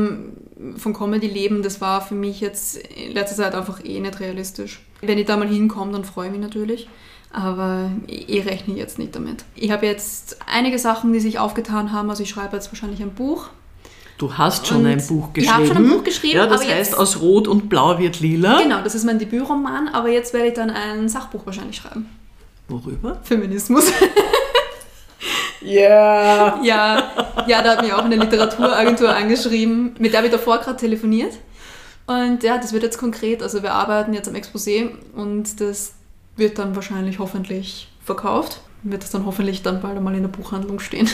von 0.76 0.92
Comedy 0.92 1.26
leben, 1.26 1.62
das 1.62 1.80
war 1.80 2.00
für 2.00 2.14
mich 2.14 2.40
jetzt 2.40 2.76
in 2.76 3.12
letzter 3.12 3.36
Zeit 3.36 3.54
einfach 3.54 3.84
eh 3.84 4.00
nicht 4.00 4.20
realistisch. 4.20 4.80
Wenn 5.00 5.18
ich 5.18 5.26
da 5.26 5.36
mal 5.36 5.48
hinkomme, 5.48 5.92
dann 5.92 6.04
freue 6.04 6.26
ich 6.26 6.32
mich 6.32 6.40
natürlich. 6.40 6.88
Aber 7.32 7.90
ich 8.06 8.44
rechne 8.44 8.74
jetzt 8.74 8.98
nicht 8.98 9.16
damit. 9.16 9.44
Ich 9.54 9.70
habe 9.70 9.86
jetzt 9.86 10.38
einige 10.46 10.78
Sachen, 10.78 11.12
die 11.12 11.20
sich 11.20 11.38
aufgetan 11.38 11.92
haben. 11.92 12.10
Also 12.10 12.22
ich 12.22 12.28
schreibe 12.28 12.56
jetzt 12.56 12.70
wahrscheinlich 12.70 13.00
ein 13.00 13.14
Buch. 13.14 13.48
Du 14.18 14.34
hast 14.34 14.66
schon 14.66 14.78
und 14.78 14.86
ein 14.86 15.06
Buch 15.06 15.32
geschrieben. 15.32 15.50
Ich 15.50 15.52
habe 15.52 15.66
schon 15.66 15.76
ein 15.78 15.88
Buch 15.88 16.04
geschrieben. 16.04 16.36
Ja, 16.36 16.46
das 16.46 16.60
heißt, 16.60 16.90
jetzt, 16.90 16.98
aus 16.98 17.20
Rot 17.20 17.48
und 17.48 17.68
Blau 17.68 17.98
wird 17.98 18.20
lila. 18.20 18.62
Genau, 18.62 18.82
das 18.82 18.94
ist 18.94 19.04
mein 19.04 19.18
Debütroman, 19.18 19.88
aber 19.88 20.10
jetzt 20.10 20.34
werde 20.34 20.48
ich 20.48 20.54
dann 20.54 20.70
ein 20.70 21.08
Sachbuch 21.08 21.46
wahrscheinlich 21.46 21.76
schreiben. 21.76 22.08
Worüber? 22.68 23.18
Feminismus. 23.24 23.90
Ja. 25.64 26.58
Yeah. 26.58 26.60
Ja, 26.62 27.12
ja, 27.46 27.62
da 27.62 27.70
hat 27.72 27.82
mich 27.82 27.92
auch 27.92 28.04
eine 28.04 28.16
Literaturagentur 28.16 29.14
angeschrieben, 29.14 29.94
mit 29.98 30.12
der 30.12 30.24
ich 30.24 30.30
davor 30.30 30.58
gerade 30.58 30.76
telefoniert. 30.76 31.34
Und 32.06 32.42
ja, 32.42 32.58
das 32.58 32.72
wird 32.72 32.82
jetzt 32.82 32.98
konkret. 32.98 33.42
Also 33.42 33.62
wir 33.62 33.72
arbeiten 33.72 34.12
jetzt 34.12 34.28
am 34.28 34.34
Exposé 34.34 34.90
und 35.14 35.60
das 35.60 35.94
wird 36.36 36.58
dann 36.58 36.74
wahrscheinlich 36.74 37.18
hoffentlich 37.18 37.88
verkauft. 38.04 38.60
Wird 38.82 39.02
das 39.02 39.10
dann 39.10 39.26
hoffentlich 39.26 39.62
dann 39.62 39.80
bald 39.80 39.96
einmal 39.96 40.14
in 40.14 40.22
der 40.22 40.28
Buchhandlung 40.28 40.80
stehen. 40.80 41.08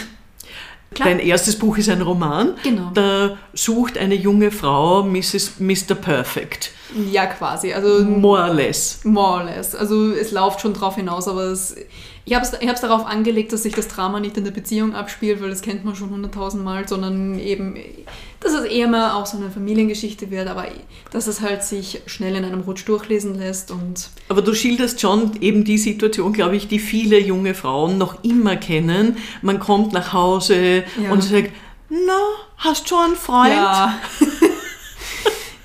Klar. 0.95 1.09
Dein 1.09 1.19
erstes 1.19 1.59
Buch 1.59 1.77
ist 1.77 1.91
ein 1.91 2.01
Roman. 2.01 2.55
Genau. 2.63 2.91
Da 2.95 3.37
sucht 3.53 3.99
eine 3.99 4.15
junge 4.15 4.51
Frau 4.51 5.03
Mrs. 5.03 5.59
Mr. 5.59 5.95
Perfect. 5.95 6.71
Ja, 7.11 7.27
quasi. 7.27 7.75
Also, 7.75 8.05
more 8.05 8.43
or 8.43 8.55
less. 8.55 9.01
More 9.05 9.41
or 9.41 9.45
less. 9.45 9.75
Also 9.75 10.13
es 10.13 10.33
läuft 10.33 10.63
schon 10.63 10.73
drauf 10.73 10.97
hinaus, 10.97 11.29
aber 11.29 11.43
es, 11.43 11.77
Ich 12.29 12.35
habe 12.35 12.45
es 12.45 12.53
ich 12.61 12.69
hab's 12.69 12.83
darauf 12.83 13.07
angelegt, 13.07 13.55
dass 13.55 13.63
sich 13.63 13.73
das 13.73 13.89
Drama 13.89 14.21
nicht 14.21 14.37
in 14.37 14.45
der 14.45 14.51
Beziehung 14.51 14.95
abspielt, 14.95 15.41
weil 15.41 15.49
das 15.49 15.63
kennt 15.63 15.87
man 15.87 15.97
schon 15.97 16.11
hunderttausendmal, 16.11 16.87
sondern 16.87 17.39
eben, 17.39 17.77
dass 18.41 18.53
es 18.53 18.67
eher 18.67 18.87
mal 18.87 19.13
auch 19.13 19.25
so 19.25 19.39
eine 19.39 19.51
Familiengeschichte 19.51 20.31
wird, 20.31 20.47
aber 20.47 20.67
dass 21.11 21.27
es 21.27 21.41
halt 21.41 21.63
sich 21.65 22.03
schnell 22.05 22.37
in 22.37 22.45
einem 22.45 22.61
Rutsch 22.61 22.87
durchlesen 22.87 23.39
lässt 23.39 23.71
und... 23.71 24.11
Aber 24.29 24.43
du 24.43 24.53
schilderst 24.55 25.01
schon 25.01 25.41
eben 25.41 25.65
die 25.65 25.79
Situation, 25.79 26.35
glaube 26.35 26.57
ich, 26.57 26.69
die 26.69 26.81
viele 26.81 27.19
junge 27.19 27.55
Frauen 27.55 27.97
noch 27.97 28.23
immer 28.23 28.57
kennen. 28.57 29.17
Man 29.41 29.59
kommt 29.59 29.95
nach 29.95 30.13
Hause 30.13 30.85
Ja. 31.03 31.11
und 31.11 31.25
sagt, 31.25 31.51
na, 31.89 32.19
hast 32.59 32.91
schon 32.91 32.99
einen 33.07 33.17
Freund? 33.17 33.55
Ja. 33.55 33.99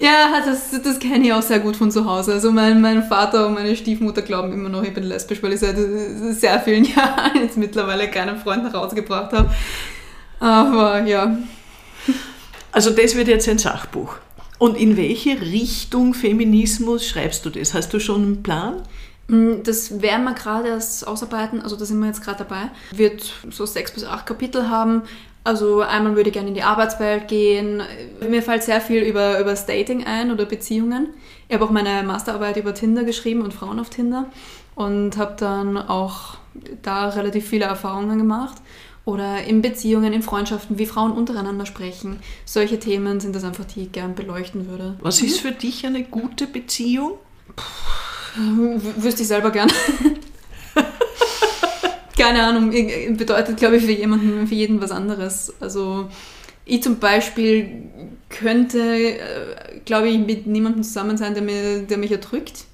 Ja, 0.04 0.42
das, 0.46 0.72
das 0.84 1.00
kenne 1.00 1.26
ich 1.28 1.34
auch 1.34 1.42
sehr 1.42 1.60
gut 1.60 1.78
von 1.78 1.90
zu 1.90 2.04
Hause. 2.06 2.34
Also 2.34 2.52
mein, 2.52 2.82
mein 2.82 3.04
Vater 3.04 3.48
und 3.48 3.54
meine 3.54 3.74
Stiefmutter 3.76 4.22
glauben 4.22 4.52
immer 4.52 4.68
noch, 4.68 4.84
ich 4.84 4.94
bin 4.94 5.04
lesbisch, 5.04 5.42
weil 5.42 5.54
ich 5.54 5.62
seit 5.62 5.78
sehr 5.78 6.60
vielen 6.60 6.84
Jahren 6.96 7.36
jetzt 7.42 7.58
mittlerweile 7.58 8.10
keinen 8.10 8.38
Freund 8.38 8.64
nach 8.64 8.74
Hause 8.74 8.96
gebracht 8.96 9.32
habe. 9.32 9.50
Aber 10.40 11.04
ja, 11.04 11.38
Also 12.72 12.90
das 12.90 13.16
wird 13.16 13.28
jetzt 13.30 13.48
ein 13.48 13.60
Sachbuch. 13.60 14.16
Und 14.58 14.76
in 14.78 14.98
welche 14.98 15.40
Richtung 15.40 16.14
Feminismus 16.14 17.08
schreibst 17.08 17.46
du 17.46 17.50
das? 17.50 17.74
Hast 17.74 17.94
du 17.94 18.00
schon 18.00 18.24
einen 18.24 18.44
Plan? 18.44 18.82
Mm, 19.28 19.64
Das 19.64 20.02
werden 20.02 20.24
wir 20.26 20.34
gerade 20.34 20.70
erst 20.70 21.08
ausarbeiten, 21.08 21.62
also 21.62 21.76
da 21.76 21.86
sind 21.86 22.00
wir 22.00 22.08
jetzt 22.08 22.24
gerade 22.24 22.40
dabei. 22.40 22.72
Wird 22.92 23.32
so 23.52 23.66
sechs 23.66 23.92
bis 23.92 24.04
acht 24.04 24.26
Kapitel 24.26 24.70
haben. 24.70 25.04
Also 25.46 25.82
einmal 25.82 26.16
würde 26.16 26.30
ich 26.30 26.34
gerne 26.34 26.48
in 26.50 26.54
die 26.54 26.64
Arbeitswelt 26.64 27.28
gehen. 27.28 27.82
Mir 28.28 28.42
fällt 28.42 28.64
sehr 28.64 28.80
viel 28.80 29.04
über, 29.04 29.40
über 29.40 29.50
das 29.52 29.66
Dating 29.66 30.06
ein 30.06 30.32
oder 30.32 30.46
Beziehungen. 30.46 31.10
Ich 31.50 31.54
habe 31.56 31.66
auch 31.66 31.70
meine 31.70 32.02
Masterarbeit 32.04 32.56
über 32.58 32.74
Tinder 32.74 33.04
geschrieben 33.04 33.42
und 33.42 33.54
Frauen 33.54 33.80
auf 33.80 33.90
Tinder 33.90 34.28
und 34.76 35.18
habe 35.18 35.36
dann 35.38 35.78
auch 35.78 36.36
da 36.82 37.10
relativ 37.10 37.48
viele 37.48 37.66
Erfahrungen 37.66 38.18
gemacht. 38.18 38.56
Oder 39.06 39.44
in 39.44 39.62
Beziehungen, 39.62 40.14
in 40.14 40.22
Freundschaften, 40.24 40.78
wie 40.78 40.86
Frauen 40.86 41.12
untereinander 41.12 41.66
sprechen. 41.66 42.22
Solche 42.46 42.80
Themen 42.80 43.20
sind 43.20 43.36
das 43.36 43.44
einfach, 43.44 43.66
die 43.66 43.82
ich 43.82 43.92
gern 43.92 44.16
beleuchten 44.16 44.70
würde. 44.70 44.96
Was 45.02 45.22
ist 45.22 45.42
für 45.42 45.52
dich 45.52 45.86
eine 45.86 46.04
gute 46.04 46.48
Beziehung? 46.48 47.16
W- 48.38 48.80
Wüsste 49.04 49.24
ich 49.24 49.28
selber 49.28 49.52
gern. 49.52 49.70
Keine 52.24 52.44
Ahnung, 52.44 52.72
bedeutet, 53.18 53.58
glaube 53.58 53.78
ich, 53.78 53.86
für 53.86 53.92
jemanden, 53.92 54.48
für 54.48 54.56
jeden 54.56 54.82
was 54.82 54.92
anderes. 54.92 55.54
Also 55.60 56.08
ich 56.66 56.82
zum 56.82 57.00
Beispiel 57.00 57.84
könnte, 58.30 58.80
äh, 58.80 59.80
glaube 59.86 60.08
ich, 60.10 60.18
mit 60.18 60.48
niemandem 60.48 60.84
zusammen 60.84 61.18
sein, 61.18 61.34
der, 61.34 61.44
mir, 61.44 61.82
der 61.82 61.98
mich 61.98 62.12
erdrückt. 62.12 62.66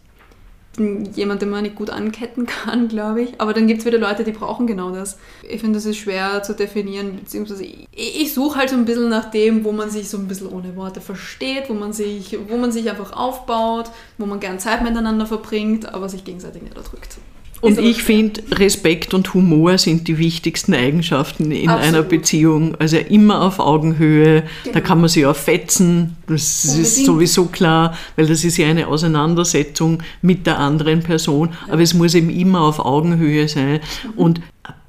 Jemand, 1.15 1.41
den 1.41 1.49
man 1.49 1.63
nicht 1.63 1.75
gut 1.75 1.89
anketten 1.89 2.45
kann, 2.45 2.87
glaube 2.89 3.23
ich. 3.23 3.41
Aber 3.41 3.53
dann 3.53 3.65
gibt 3.65 3.79
es 3.79 3.85
wieder 3.85 3.97
Leute, 3.97 4.23
die 4.23 4.31
brauchen 4.31 4.67
genau 4.67 4.91
das. 4.91 5.17
Ich 5.41 5.59
finde, 5.59 5.77
das 5.77 5.85
ist 5.85 5.97
schwer 5.97 6.43
zu 6.43 6.53
definieren, 6.53 7.17
beziehungsweise 7.17 7.63
ich, 7.63 7.87
ich 7.91 8.33
suche 8.33 8.59
halt 8.59 8.69
so 8.69 8.75
ein 8.75 8.85
bisschen 8.85 9.09
nach 9.09 9.31
dem, 9.31 9.65
wo 9.65 9.71
man 9.71 9.89
sich 9.89 10.09
so 10.09 10.17
ein 10.17 10.27
bisschen 10.27 10.47
ohne 10.47 10.75
Worte 10.75 11.01
versteht, 11.01 11.69
wo 11.69 11.73
man 11.73 11.91
sich, 11.91 12.37
wo 12.47 12.57
man 12.57 12.71
sich 12.71 12.89
einfach 12.89 13.11
aufbaut, 13.13 13.89
wo 14.19 14.27
man 14.27 14.39
gern 14.39 14.59
Zeit 14.59 14.83
miteinander 14.83 15.25
verbringt, 15.25 15.91
aber 15.91 16.07
sich 16.07 16.23
gegenseitig 16.23 16.61
nicht 16.61 16.77
erdrückt. 16.77 17.17
Und 17.61 17.73
Ist 17.77 17.79
ich 17.79 18.03
finde, 18.03 18.41
Respekt 18.51 19.13
und 19.13 19.33
Humor 19.33 19.77
sind 19.77 20.07
die 20.07 20.17
wichtigsten 20.17 20.73
Eigenschaften 20.73 21.51
in 21.51 21.69
Absolut. 21.69 21.93
einer 21.95 22.03
Beziehung. 22.03 22.75
Also 22.79 22.97
immer 22.97 23.41
auf 23.41 23.59
Augenhöhe, 23.59 24.43
da 24.65 24.71
Genau. 24.71 24.85
kann 24.85 24.99
man 25.01 25.09
sich 25.09 25.25
auch 25.25 25.35
fetzen, 25.35 26.15
das 26.27 26.63
ist 26.63 26.69
Unbedingt. 26.75 27.05
sowieso 27.05 27.45
klar, 27.45 27.97
weil 28.15 28.27
das 28.27 28.43
ist 28.45 28.57
ja 28.57 28.67
eine 28.67 28.87
Auseinandersetzung 28.87 30.01
mit 30.21 30.47
der 30.47 30.57
anderen 30.59 31.01
Person, 31.01 31.49
aber 31.69 31.81
es 31.81 31.93
muss 31.93 32.15
eben 32.15 32.29
immer 32.29 32.61
auf 32.61 32.79
Augenhöhe 32.79 33.47
sein 33.47 33.79
Mhm. 34.03 34.11
und 34.15 34.41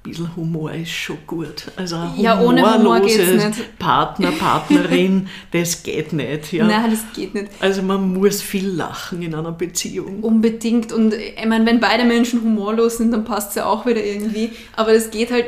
bisschen 0.02 0.35
Humor 0.35 0.73
ist 0.73 0.90
schon 0.90 1.19
gut. 1.26 1.71
Also 1.76 1.97
Ja, 2.16 2.40
ohne 2.40 2.62
Humor 2.62 2.99
humorloses 2.99 3.45
nicht. 3.45 3.78
Partner, 3.78 4.30
Partnerin, 4.33 5.28
das 5.52 5.83
geht 5.83 6.12
nicht. 6.12 6.52
Ja. 6.52 6.66
Nein, 6.66 6.90
das 6.90 7.04
geht 7.14 7.35
nicht. 7.35 7.49
Also 7.61 7.83
man 7.83 8.14
muss 8.14 8.40
viel 8.40 8.66
lachen 8.69 9.23
in 9.23 9.35
einer 9.35 9.52
Beziehung. 9.52 10.21
Unbedingt. 10.23 10.92
Und 10.92 11.14
ich 11.14 11.47
meine, 11.47 11.66
wenn 11.66 11.80
beide 11.80 12.04
Menschen 12.04 12.42
humorlos 12.42 12.96
sind, 12.96 13.12
dann 13.12 13.24
passt 13.24 13.51
es 13.51 13.57
ja 13.57 13.66
auch 13.66 13.85
wieder 13.87 14.03
irgendwie. 14.03 14.53
Aber 14.77 14.92
es 14.92 15.11
geht 15.11 15.31
halt, 15.31 15.46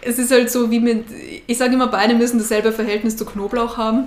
es 0.00 0.18
ist 0.18 0.30
halt 0.30 0.50
so 0.50 0.70
wie 0.70 0.80
mit, 0.80 1.04
ich 1.46 1.58
sage 1.58 1.74
immer, 1.74 1.88
beide 1.88 2.14
müssen 2.14 2.38
dasselbe 2.38 2.72
Verhältnis 2.72 3.16
zu 3.16 3.26
Knoblauch 3.26 3.76
haben. 3.76 4.04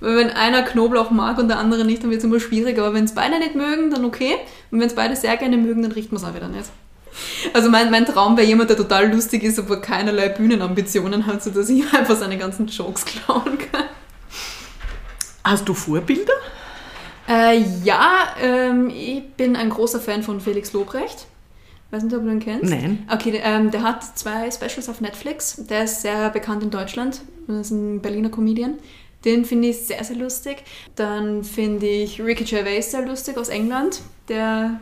Weil 0.00 0.16
wenn 0.16 0.30
einer 0.30 0.62
Knoblauch 0.62 1.10
mag 1.10 1.38
und 1.38 1.48
der 1.48 1.58
andere 1.58 1.84
nicht, 1.84 2.04
dann 2.04 2.10
wird 2.10 2.18
es 2.18 2.24
immer 2.24 2.38
schwierig. 2.38 2.78
Aber 2.78 2.94
wenn 2.94 3.04
es 3.04 3.14
beide 3.14 3.38
nicht 3.40 3.56
mögen, 3.56 3.90
dann 3.90 4.04
okay. 4.04 4.36
Und 4.70 4.78
wenn 4.78 4.86
es 4.86 4.94
beide 4.94 5.16
sehr 5.16 5.36
gerne 5.36 5.56
mögen, 5.56 5.82
dann 5.82 5.90
riecht 5.92 6.12
man 6.12 6.22
es 6.22 6.28
auch 6.28 6.34
wieder 6.36 6.48
nicht. 6.48 6.70
Also 7.52 7.70
mein, 7.70 7.90
mein 7.90 8.04
Traum 8.04 8.36
wäre 8.36 8.46
jemand, 8.46 8.70
der 8.70 8.76
total 8.76 9.10
lustig 9.12 9.42
ist, 9.42 9.58
aber 9.58 9.80
keinerlei 9.80 10.28
Bühnenambitionen 10.28 11.26
hat, 11.26 11.42
sodass 11.42 11.68
ich 11.68 11.92
einfach 11.94 12.16
seine 12.16 12.38
ganzen 12.38 12.66
Jokes 12.66 13.04
klauen 13.04 13.58
kann. 13.70 13.84
Hast 15.44 15.68
du 15.68 15.74
Vorbilder? 15.74 16.34
Äh, 17.28 17.62
ja, 17.84 18.28
ähm, 18.40 18.90
ich 18.90 19.22
bin 19.36 19.56
ein 19.56 19.70
großer 19.70 20.00
Fan 20.00 20.22
von 20.22 20.40
Felix 20.40 20.72
Lobrecht. 20.72 21.26
Weiß 21.90 22.02
nicht, 22.02 22.14
ob 22.14 22.22
du 22.22 22.30
ihn 22.30 22.40
kennst. 22.40 22.70
Nein. 22.70 23.06
Okay, 23.10 23.40
ähm, 23.42 23.70
der 23.70 23.82
hat 23.82 24.04
zwei 24.18 24.50
Specials 24.50 24.88
auf 24.88 25.00
Netflix. 25.00 25.56
Der 25.68 25.84
ist 25.84 26.02
sehr 26.02 26.28
bekannt 26.30 26.62
in 26.62 26.70
Deutschland. 26.70 27.22
Das 27.46 27.66
ist 27.66 27.70
ein 27.70 28.02
Berliner 28.02 28.28
Comedian. 28.28 28.74
Den 29.24 29.44
finde 29.44 29.68
ich 29.68 29.80
sehr, 29.80 30.02
sehr 30.04 30.16
lustig. 30.16 30.58
Dann 30.94 31.42
finde 31.42 31.86
ich 31.86 32.20
Ricky 32.20 32.44
Gervais 32.44 32.82
sehr 32.82 33.04
lustig 33.04 33.36
aus 33.36 33.48
England, 33.48 34.00
der 34.28 34.80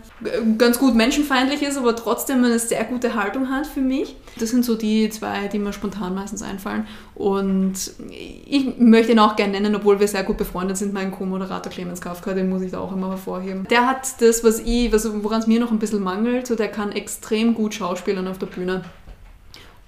ganz 0.58 0.78
gut 0.78 0.94
menschenfeindlich 0.94 1.62
ist, 1.62 1.78
aber 1.78 1.96
trotzdem 1.96 2.44
eine 2.44 2.58
sehr 2.58 2.84
gute 2.84 3.14
Haltung 3.14 3.50
hat 3.50 3.66
für 3.66 3.80
mich. 3.80 4.14
Das 4.38 4.50
sind 4.50 4.64
so 4.64 4.74
die 4.74 5.08
zwei, 5.08 5.48
die 5.48 5.58
mir 5.58 5.72
spontan 5.72 6.14
meistens 6.14 6.42
einfallen. 6.42 6.86
Und 7.14 7.92
ich 8.10 8.78
möchte 8.78 9.12
ihn 9.12 9.18
auch 9.18 9.36
gerne 9.36 9.52
nennen, 9.52 9.74
obwohl 9.74 10.00
wir 10.00 10.08
sehr 10.08 10.24
gut 10.24 10.36
befreundet 10.36 10.76
sind. 10.76 10.92
Mein 10.92 11.12
Co-Moderator 11.12 11.72
Clemens 11.72 12.02
Kafka, 12.02 12.34
den 12.34 12.50
muss 12.50 12.60
ich 12.60 12.72
da 12.72 12.80
auch 12.80 12.92
immer 12.92 13.08
hervorheben. 13.08 13.66
Der 13.70 13.86
hat 13.86 14.20
das, 14.20 14.44
was 14.44 14.58
ich, 14.58 14.92
woran 14.92 15.40
es 15.40 15.46
mir 15.46 15.60
noch 15.60 15.70
ein 15.70 15.78
bisschen 15.78 16.02
mangelt, 16.02 16.46
so 16.46 16.56
der 16.56 16.68
kann 16.68 16.92
extrem 16.92 17.54
gut 17.54 17.72
schauspielern 17.72 18.28
auf 18.28 18.38
der 18.38 18.46
Bühne. 18.46 18.84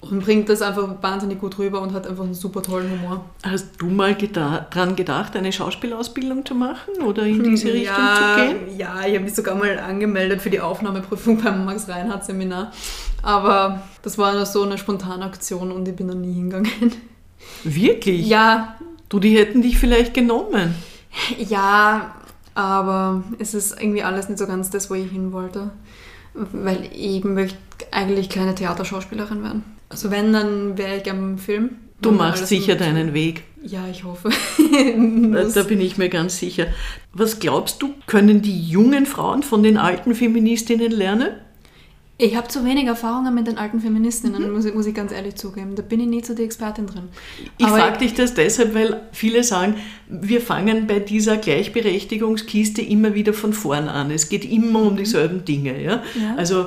Und 0.01 0.25
bringt 0.25 0.49
das 0.49 0.63
einfach 0.63 0.89
wahnsinnig 1.03 1.41
gut 1.41 1.59
rüber 1.59 1.81
und 1.81 1.93
hat 1.93 2.07
einfach 2.07 2.23
einen 2.23 2.35
super 2.35 2.63
tollen 2.63 2.89
Humor. 2.91 3.25
Hast 3.43 3.71
du 3.79 3.87
mal 3.87 4.15
geda 4.15 4.67
dran 4.71 4.95
gedacht, 4.95 5.37
eine 5.37 5.53
Schauspielausbildung 5.53 6.47
zu 6.47 6.55
machen 6.55 7.03
oder 7.05 7.25
in 7.25 7.43
diese 7.43 7.73
Richtung 7.73 7.97
ja, 7.97 8.37
zu 8.37 8.41
gehen? 8.41 8.79
Ja, 8.79 9.01
ich 9.05 9.15
habe 9.15 9.25
mich 9.25 9.35
sogar 9.35 9.57
mal 9.57 9.77
angemeldet 9.79 10.41
für 10.41 10.51
die 10.51 10.61
Aufnahmeprüfung 10.61 11.43
beim 11.43 11.65
Max-Reinhardt-Seminar. 11.65 12.71
Aber 13.23 13.83
das 14.03 14.17
war 14.19 14.33
nur 14.35 14.47
so 14.47 14.63
eine 14.63 14.79
spontane 14.79 15.25
Aktion 15.25 15.73
und 15.73 15.89
ich 15.89 15.97
bin 15.97 16.07
da 16.07 16.15
nie 16.15 16.33
hingegangen. 16.33 16.93
Wirklich? 17.65 18.27
Ja, 18.29 18.77
Du, 19.09 19.19
die 19.19 19.37
hätten 19.39 19.63
dich 19.63 19.79
vielleicht 19.79 20.15
genommen. 20.15 20.75
ja, 21.39 22.15
aber 22.55 23.23
es 23.39 23.55
ist 23.55 23.81
irgendwie 23.81 24.03
alles 24.03 24.29
nicht 24.29 24.39
so 24.39 24.47
ganz 24.47 24.71
das, 24.71 24.91
wo 24.91 24.95
ich 24.95 25.11
hin 25.11 25.33
wollte. 25.33 25.71
Weil 26.35 26.91
ich 26.93 27.25
möchte 27.25 27.59
eigentlich 27.91 28.29
kleine 28.29 28.55
Theaterschauspielerin 28.55 29.43
werden. 29.43 29.65
Also 29.89 30.11
wenn, 30.11 30.33
dann 30.33 30.77
wäre 30.77 30.99
ich 30.99 31.11
am 31.11 31.39
Film. 31.39 31.77
Du 32.01 32.13
machst 32.13 32.47
sicher 32.47 32.77
deinen 32.77 33.13
Weg. 33.15 33.43
Ja, 33.63 33.87
ich 33.91 34.05
hoffe. 34.05 34.31
Da, 35.55 35.63
bin 35.65 35.81
ich 35.81 35.99
mir 35.99 36.09
ganz 36.09 36.39
sicher. 36.39 36.67
Was 37.13 37.41
glaubst 37.41 37.83
du, 37.83 37.95
können 38.07 38.43
die 38.43 38.63
jungen 38.69 39.07
Frauen 39.07 39.43
von 39.43 39.63
den 39.63 39.77
alten 39.77 40.15
Feministinnen 40.15 40.93
lernen? 40.93 41.31
Ich 42.21 42.35
habe 42.35 42.49
zu 42.49 42.65
wenig 42.65 42.87
Erfahrungen 42.87 43.33
mit 43.33 43.47
den 43.47 43.59
alten 43.59 43.79
Feministinnen, 43.81 44.51
muss, 44.51 44.65
ich, 44.65 44.75
muss 44.75 44.87
ich 44.87 44.95
ganz 44.95 45.13
ehrlich 45.13 45.37
zugeben. 45.37 45.77
Da 45.77 45.83
bin 45.83 46.01
ich 46.01 46.09
nicht 46.09 46.27
so 46.27 46.35
die 46.35 46.43
Expertin 46.43 46.89
drin. 46.89 47.05
Ich 47.59 47.67
frage 47.67 47.99
dich 47.99 48.13
das 48.15 48.35
deshalb, 48.35 48.75
weil 48.75 49.03
viele 49.13 49.45
sagen, 49.45 49.77
wir 50.09 50.41
fangen 50.41 50.89
bei 50.89 50.99
dieser 50.99 51.37
Gleichberechtigungskiste 51.37 52.83
immer 52.83 53.15
wieder 53.15 53.33
von 53.33 53.53
vorn 53.53 53.87
an. 53.87 54.11
Es 54.11 54.29
geht 54.29 54.45
immer 54.45 54.83
um 54.83 54.97
dieselben 54.97 55.45
Dinge. 55.45 55.81
Ja? 55.81 56.03
Ja. 56.21 56.35
Also 56.37 56.67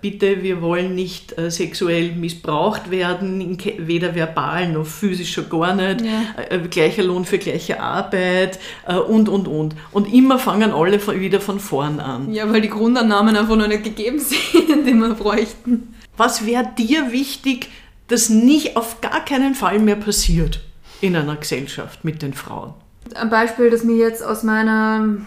bitte, 0.00 0.42
wir 0.42 0.62
wollen 0.62 0.94
nicht 0.94 1.36
äh, 1.38 1.50
sexuell 1.50 2.12
missbraucht 2.12 2.90
werden, 2.90 3.58
weder 3.78 4.14
verbal 4.14 4.70
noch 4.72 4.86
physisch 4.86 5.32
schon 5.32 5.48
gar 5.48 5.74
nicht. 5.74 6.02
Ja. 6.02 6.34
Äh, 6.50 6.58
gleicher 6.68 7.02
Lohn 7.02 7.24
für 7.24 7.38
gleiche 7.38 7.80
Arbeit 7.80 8.58
äh, 8.86 8.96
und, 8.96 9.28
und, 9.28 9.48
und. 9.48 9.74
Und 9.92 10.12
immer 10.12 10.38
fangen 10.38 10.72
alle 10.72 11.00
wieder 11.20 11.40
von 11.40 11.60
vorn 11.60 12.00
an. 12.00 12.32
Ja, 12.32 12.50
weil 12.50 12.60
die 12.60 12.70
Grundannahmen 12.70 13.36
einfach 13.36 13.56
noch 13.56 13.68
nicht 13.68 13.84
gegeben 13.84 14.18
sind, 14.20 14.86
die 14.86 14.94
wir 14.94 15.14
bräuchten. 15.14 15.94
Was 16.16 16.46
wäre 16.46 16.68
dir 16.78 17.12
wichtig, 17.12 17.68
dass 18.08 18.30
nicht 18.30 18.76
auf 18.76 19.00
gar 19.00 19.24
keinen 19.24 19.54
Fall 19.54 19.78
mehr 19.78 19.96
passiert 19.96 20.60
in 21.00 21.16
einer 21.16 21.36
Gesellschaft 21.36 22.04
mit 22.04 22.22
den 22.22 22.32
Frauen? 22.32 22.74
Ein 23.14 23.30
Beispiel, 23.30 23.70
das 23.70 23.84
mir 23.84 23.96
jetzt 23.96 24.22
aus 24.22 24.42
meiner, 24.42 25.18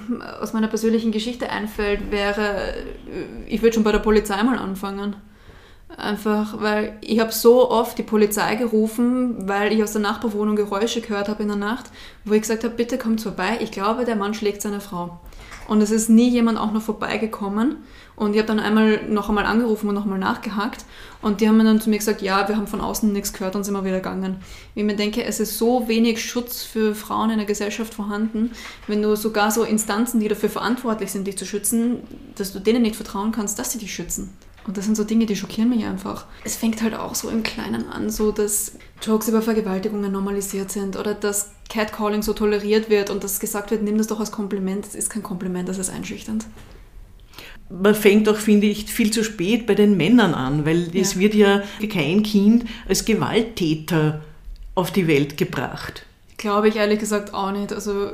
aus 0.42 0.54
meiner 0.54 0.68
persönlichen 0.68 1.12
Geschichte 1.12 1.50
einfällt, 1.50 2.12
wäre, 2.12 2.74
ich 3.48 3.62
würde 3.62 3.76
schon 3.76 3.84
bei 3.84 3.92
der 3.92 4.00
Polizei 4.00 4.42
mal 4.44 4.58
anfangen. 4.58 5.16
Einfach, 5.98 6.62
weil 6.62 6.98
ich 7.02 7.20
habe 7.20 7.32
so 7.32 7.70
oft 7.72 7.98
die 7.98 8.04
Polizei 8.04 8.56
gerufen, 8.56 9.48
weil 9.48 9.74
ich 9.74 9.82
aus 9.82 9.94
der 9.94 10.02
Nachbarwohnung 10.02 10.56
Geräusche 10.56 11.02
gehört 11.02 11.30
habe 11.30 11.42
in 11.42 11.50
der 11.50 11.58
Nacht, 11.58 11.86
wo 12.26 12.34
ich 12.34 12.42
gesagt 12.42 12.64
habe, 12.64 12.76
bitte 12.76 12.98
kommt 12.98 13.22
vorbei, 13.22 13.58
ich 13.60 13.72
glaube, 13.72 14.06
der 14.06 14.16
Mann 14.16 14.34
schlägt 14.36 14.62
seine 14.62 14.82
Frau. 14.82 15.20
und 15.70 15.82
es 15.82 15.92
ist 15.92 16.10
nie 16.10 16.30
jemand 16.30 16.58
auch 16.58 16.72
noch 16.72 16.82
vorbeigekommen. 16.82 17.78
Und 18.20 18.34
ich 18.34 18.40
habe 18.40 18.48
dann 18.48 18.60
einmal 18.60 19.08
noch 19.08 19.30
einmal 19.30 19.46
angerufen 19.46 19.88
und 19.88 19.96
noch 19.96 20.04
einmal 20.04 20.20
nachgehakt. 20.20 20.84
Und 21.22 21.40
die 21.40 21.48
haben 21.48 21.56
mir 21.56 21.64
dann 21.64 21.80
zu 21.80 21.90
mir 21.90 22.00
gesagt, 22.00 22.22
ja, 22.22 22.50
wir 22.50 22.58
haben 22.58 22.68
von 22.68 22.82
außen 22.82 23.12
nichts 23.14 23.32
gehört 23.32 23.56
und 23.56 23.64
sind 23.64 23.74
wir 23.74 23.86
wieder 23.86 23.96
gegangen. 24.02 24.42
Wie 24.74 24.82
ich 24.82 24.86
mir 24.86 24.98
denke, 24.98 25.24
es 25.24 25.40
ist 25.40 25.58
so 25.58 25.88
wenig 25.88 26.24
Schutz 26.24 26.64
für 26.64 26.96
Frauen 26.96 27.30
in 27.30 27.38
der 27.38 27.48
Gesellschaft 27.48 27.94
vorhanden, 27.94 28.52
wenn 28.88 29.02
du 29.02 29.16
sogar 29.16 29.52
so 29.52 29.64
Instanzen, 29.64 30.20
die 30.20 30.28
dafür 30.28 30.50
verantwortlich 30.50 31.14
sind, 31.14 31.28
dich 31.28 31.38
zu 31.38 31.46
schützen, 31.46 32.00
dass 32.36 32.52
du 32.52 32.60
denen 32.60 32.82
nicht 32.82 32.98
vertrauen 32.98 33.32
kannst, 33.32 33.58
dass 33.58 33.72
sie 33.72 33.80
dich 33.80 33.94
schützen. 33.94 34.34
Und 34.68 34.76
das 34.76 34.84
sind 34.84 34.96
so 34.96 35.06
Dinge, 35.06 35.26
die 35.26 35.38
schockieren 35.38 35.70
mich 35.70 35.86
einfach. 35.86 36.26
Es 36.44 36.58
fängt 36.58 36.82
halt 36.82 36.96
auch 36.96 37.16
so 37.16 37.30
im 37.30 37.42
Kleinen 37.44 37.88
an, 37.88 38.10
so 38.10 38.34
dass 38.34 38.74
Jokes 39.02 39.30
über 39.30 39.42
Vergewaltigungen 39.42 40.12
normalisiert 40.12 40.72
sind 40.72 40.98
oder 40.98 41.14
dass 41.14 41.52
Catcalling 41.70 42.22
so 42.22 42.34
toleriert 42.34 42.90
wird 42.90 43.12
und 43.12 43.24
dass 43.24 43.40
gesagt 43.40 43.72
wird, 43.72 43.82
nimm 43.82 43.98
das 43.98 44.08
doch 44.08 44.20
als 44.20 44.34
Kompliment. 44.34 44.86
Das 44.86 44.96
ist 44.96 45.10
kein 45.10 45.24
Kompliment, 45.24 45.70
das 45.70 45.78
ist 45.78 45.90
einschüchternd 45.90 46.46
man 47.70 47.96
fängt 47.96 48.28
auch, 48.28 48.38
finde 48.38 48.68
ich, 48.68 48.86
viel 48.86 49.12
zu 49.12 49.24
spät 49.24 49.68
bei 49.68 49.76
den 49.76 49.96
Männern 49.96 50.34
an, 50.34 50.66
weil 50.66 50.96
ja. 50.96 51.02
es 51.02 51.20
wird 51.20 51.36
ja 51.36 51.64
kein 51.92 52.24
Kind 52.24 52.66
als 52.88 53.06
Gewalttäter 53.06 54.22
auf 54.76 54.92
die 54.92 55.08
Welt 55.08 55.38
gebracht. 55.38 56.06
Glaube 56.38 56.70
ich 56.70 56.78
ehrlich 56.78 57.00
gesagt 57.00 57.34
auch 57.34 57.52
nicht. 57.52 57.74
Also 57.74 58.12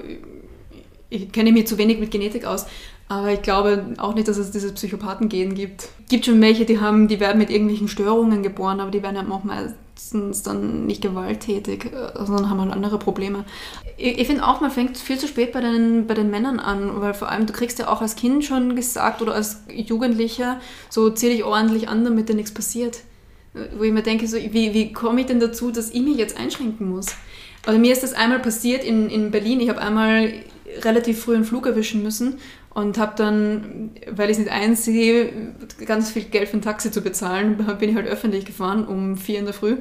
ich 1.09 1.31
kenne 1.31 1.51
mich 1.51 1.67
zu 1.67 1.77
wenig 1.77 1.99
mit 1.99 2.11
Genetik 2.11 2.45
aus, 2.45 2.65
aber 3.07 3.31
ich 3.31 3.41
glaube 3.41 3.93
auch 3.97 4.15
nicht, 4.15 4.27
dass 4.27 4.37
es 4.37 4.51
dieses 4.51 4.73
Psychopathen-Gen 4.73 5.53
gibt. 5.53 5.83
Es 6.03 6.09
gibt 6.09 6.25
schon 6.25 6.41
welche, 6.41 6.65
die 6.65 6.79
haben, 6.79 7.07
die 7.07 7.19
werden 7.19 7.37
mit 7.37 7.49
irgendwelchen 7.49 7.87
Störungen 7.87 8.43
geboren, 8.43 8.79
aber 8.79 8.91
die 8.91 9.03
werden 9.03 9.15
ja 9.15 9.21
auch 9.29 9.43
meistens 9.95 10.43
dann 10.43 10.85
nicht 10.85 11.01
gewalttätig, 11.01 11.85
äh, 11.85 12.25
sondern 12.25 12.49
haben 12.49 12.61
halt 12.61 12.71
andere 12.71 12.99
Probleme. 12.99 13.45
Ich, 13.97 14.19
ich 14.19 14.27
finde 14.27 14.45
auch, 14.45 14.61
man 14.61 14.71
fängt 14.71 14.97
viel 14.97 15.17
zu 15.17 15.27
spät 15.27 15.51
bei 15.51 15.61
den, 15.61 16.07
bei 16.07 16.13
den 16.13 16.29
Männern 16.29 16.59
an, 16.59 17.01
weil 17.01 17.13
vor 17.13 17.29
allem 17.29 17.45
du 17.45 17.53
kriegst 17.53 17.79
ja 17.79 17.87
auch 17.87 18.01
als 18.01 18.15
Kind 18.15 18.43
schon 18.43 18.75
gesagt 18.75 19.21
oder 19.21 19.33
als 19.33 19.63
Jugendlicher, 19.73 20.59
so 20.89 21.09
zieh 21.09 21.29
dich 21.29 21.43
ordentlich 21.43 21.87
an, 21.87 22.03
damit 22.03 22.29
dir 22.29 22.35
nichts 22.35 22.53
passiert. 22.53 22.99
Wo 23.77 23.83
ich 23.83 23.93
mir 23.93 24.03
denke, 24.03 24.27
so, 24.27 24.35
wie, 24.35 24.73
wie 24.73 24.91
komme 24.91 25.21
ich 25.21 25.27
denn 25.27 25.39
dazu, 25.39 25.71
dass 25.71 25.91
ich 25.91 26.01
mich 26.01 26.17
jetzt 26.17 26.37
einschränken 26.37 26.89
muss? 26.89 27.07
Also 27.65 27.79
mir 27.79 27.93
ist 27.93 28.03
das 28.03 28.13
einmal 28.13 28.39
passiert 28.39 28.83
in, 28.83 29.09
in 29.09 29.31
Berlin. 29.31 29.61
Ich 29.61 29.69
habe 29.69 29.79
einmal 29.79 30.33
relativ 30.81 31.23
früh 31.23 31.35
einen 31.35 31.45
Flug 31.45 31.65
erwischen 31.65 32.03
müssen 32.03 32.37
und 32.75 32.97
habe 32.97 33.13
dann, 33.15 33.91
weil 34.11 34.29
ich 34.29 34.37
es 34.37 34.39
nicht 34.39 34.51
einsehe, 34.51 35.31
ganz 35.85 36.11
viel 36.11 36.25
Geld 36.25 36.49
für 36.49 36.57
ein 36.57 36.61
Taxi 36.61 36.91
zu 36.91 37.01
bezahlen, 37.01 37.57
bin 37.79 37.89
ich 37.89 37.95
halt 37.95 38.05
öffentlich 38.05 38.45
gefahren 38.45 38.85
um 38.85 39.15
vier 39.17 39.39
in 39.39 39.45
der 39.45 39.53
Früh. 39.53 39.77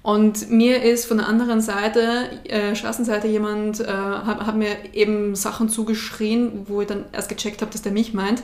Und 0.00 0.48
mir 0.48 0.82
ist 0.82 1.04
von 1.04 1.18
der 1.18 1.28
anderen 1.28 1.60
Seite, 1.60 2.30
äh, 2.44 2.74
Straßenseite, 2.74 3.28
jemand, 3.28 3.80
äh, 3.80 3.86
hat, 3.86 4.46
hat, 4.46 4.56
mir 4.56 4.74
eben 4.94 5.34
Sachen 5.34 5.68
zugeschrien, 5.68 6.64
wo 6.68 6.80
ich 6.80 6.86
dann 6.86 7.04
erst 7.12 7.28
gecheckt 7.28 7.60
habe, 7.60 7.70
dass 7.70 7.82
der 7.82 7.92
mich 7.92 8.14
meint. 8.14 8.42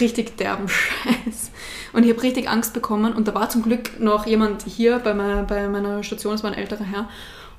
Richtig 0.00 0.36
derben 0.38 0.68
Scheiß. 0.68 1.52
Und 1.92 2.02
ich 2.02 2.10
habe 2.10 2.22
richtig 2.24 2.48
Angst 2.48 2.74
bekommen. 2.74 3.14
Und 3.14 3.28
da 3.28 3.34
war 3.34 3.48
zum 3.48 3.62
Glück 3.62 4.00
noch 4.00 4.26
jemand 4.26 4.64
hier 4.64 4.98
bei 4.98 5.14
meiner, 5.14 5.44
bei 5.44 5.68
meiner 5.68 6.02
Station, 6.02 6.34
es 6.34 6.42
war 6.42 6.50
ein 6.50 6.58
älterer 6.58 6.84
Herr. 6.84 7.08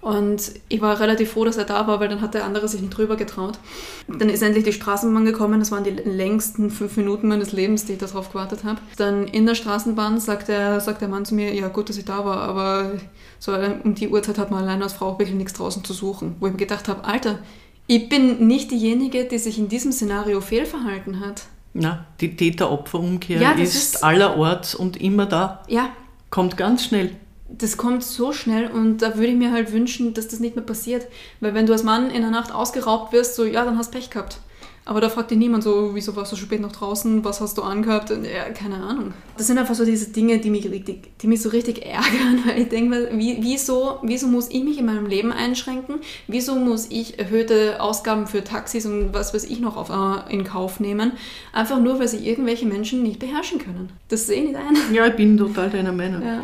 Und 0.07 0.53
ich 0.69 0.79
war 0.79 1.01
relativ 1.01 1.33
froh, 1.33 1.43
dass 1.43 1.57
er 1.57 1.65
da 1.65 1.85
war, 1.85 1.99
weil 1.99 2.07
dann 2.07 2.21
hat 2.21 2.33
der 2.33 2.45
andere 2.45 2.69
sich 2.69 2.79
nicht 2.79 2.97
drüber 2.97 3.17
getraut. 3.17 3.59
Dann 4.07 4.29
ist 4.29 4.41
endlich 4.41 4.63
die 4.63 4.71
Straßenbahn 4.71 5.25
gekommen. 5.25 5.59
Das 5.59 5.69
waren 5.69 5.83
die 5.83 5.89
längsten 5.89 6.71
fünf 6.71 6.95
Minuten 6.95 7.27
meines 7.27 7.51
Lebens, 7.51 7.83
die 7.83 7.91
ich 7.91 7.99
darauf 7.99 8.29
gewartet 8.29 8.63
habe. 8.63 8.79
Dann 8.95 9.27
in 9.27 9.45
der 9.45 9.53
Straßenbahn 9.53 10.21
sagt 10.21 10.47
der, 10.47 10.79
sagt 10.79 11.01
der 11.01 11.09
Mann 11.09 11.25
zu 11.25 11.35
mir, 11.35 11.53
ja 11.53 11.67
gut, 11.67 11.89
dass 11.89 11.97
ich 11.97 12.05
da 12.05 12.23
war, 12.23 12.37
aber 12.37 12.93
so 13.37 13.51
um 13.83 13.95
die 13.95 14.07
Uhrzeit 14.07 14.37
hat 14.37 14.49
man 14.49 14.63
allein 14.63 14.81
als 14.81 14.93
Frau 14.93 15.19
wirklich 15.19 15.35
nichts 15.35 15.51
draußen 15.51 15.83
zu 15.83 15.91
suchen. 15.91 16.37
Wo 16.39 16.47
ich 16.47 16.53
mir 16.53 16.59
gedacht 16.59 16.87
habe, 16.87 17.03
Alter, 17.03 17.39
ich 17.87 18.07
bin 18.07 18.47
nicht 18.47 18.71
diejenige, 18.71 19.25
die 19.25 19.39
sich 19.39 19.59
in 19.59 19.67
diesem 19.67 19.91
Szenario 19.91 20.39
fehlverhalten 20.39 21.19
hat. 21.19 21.47
Na, 21.73 22.05
die 22.21 22.33
Täter-Opfer-Umkehr 22.33 23.41
ja, 23.41 23.51
ist, 23.51 23.75
ist 23.75 24.03
allerorts 24.05 24.73
und 24.73 25.01
immer 25.01 25.25
da. 25.25 25.63
Ja. 25.67 25.89
Kommt 26.29 26.55
ganz 26.55 26.85
schnell 26.85 27.11
das 27.49 27.77
kommt 27.77 28.03
so 28.03 28.33
schnell 28.33 28.69
und 28.69 28.97
da 28.99 29.15
würde 29.15 29.27
ich 29.27 29.37
mir 29.37 29.51
halt 29.51 29.71
wünschen, 29.71 30.13
dass 30.13 30.27
das 30.27 30.39
nicht 30.39 30.55
mehr 30.55 30.65
passiert. 30.65 31.07
Weil 31.39 31.53
wenn 31.53 31.65
du 31.65 31.73
als 31.73 31.83
Mann 31.83 32.09
in 32.11 32.21
der 32.21 32.31
Nacht 32.31 32.51
ausgeraubt 32.51 33.13
wirst, 33.13 33.35
so 33.35 33.45
ja, 33.45 33.63
dann 33.65 33.77
hast 33.77 33.93
du 33.93 33.97
Pech 33.97 34.09
gehabt. 34.09 34.39
Aber 34.87 35.01
da 35.01 35.09
fragt 35.09 35.31
dich 35.31 35.37
niemand 35.37 35.63
so, 35.63 35.93
wieso 35.93 36.15
warst 36.15 36.31
du 36.31 36.37
so 36.37 36.43
spät 36.43 36.61
noch 36.61 36.71
draußen, 36.71 37.25
was 37.25 37.41
hast 37.41 37.57
du 37.57 37.61
angehabt? 37.61 38.09
Ja, 38.09 38.49
keine 38.53 38.75
Ahnung. 38.75 39.13
Das 39.35 39.47
sind 39.47 39.57
einfach 39.57 39.75
so 39.75 39.83
diese 39.83 40.11
Dinge, 40.11 40.37
die 40.37 40.49
mich, 40.49 40.71
richtig, 40.71 41.09
die 41.19 41.27
mich 41.27 41.41
so 41.41 41.49
richtig 41.49 41.85
ärgern, 41.85 42.43
weil 42.45 42.61
ich 42.61 42.69
denke, 42.69 43.09
wie, 43.11 43.39
wieso, 43.41 43.99
wieso 44.01 44.27
muss 44.27 44.49
ich 44.49 44.63
mich 44.63 44.77
in 44.77 44.85
meinem 44.85 45.05
Leben 45.05 45.33
einschränken? 45.33 45.95
Wieso 46.27 46.55
muss 46.55 46.87
ich 46.89 47.19
erhöhte 47.19 47.81
Ausgaben 47.81 48.27
für 48.27 48.45
Taxis 48.45 48.85
und 48.85 49.13
was 49.13 49.33
weiß 49.33 49.43
ich 49.43 49.59
noch 49.59 49.75
auf, 49.75 49.89
äh, 49.89 50.33
in 50.33 50.45
Kauf 50.45 50.79
nehmen? 50.79 51.11
Einfach 51.51 51.81
nur, 51.81 51.99
weil 51.99 52.07
sich 52.07 52.25
irgendwelche 52.25 52.65
Menschen 52.65 53.03
nicht 53.03 53.19
beherrschen 53.19 53.59
können. 53.59 53.89
Das 54.07 54.25
sehe 54.27 54.37
ich 54.37 54.47
nicht 54.47 54.55
ein. 54.55 54.77
Ja, 54.93 55.05
ich 55.05 55.17
bin 55.17 55.37
total 55.37 55.69
deiner 55.69 55.91
Meinung. 55.91 56.21
Ja. 56.21 56.43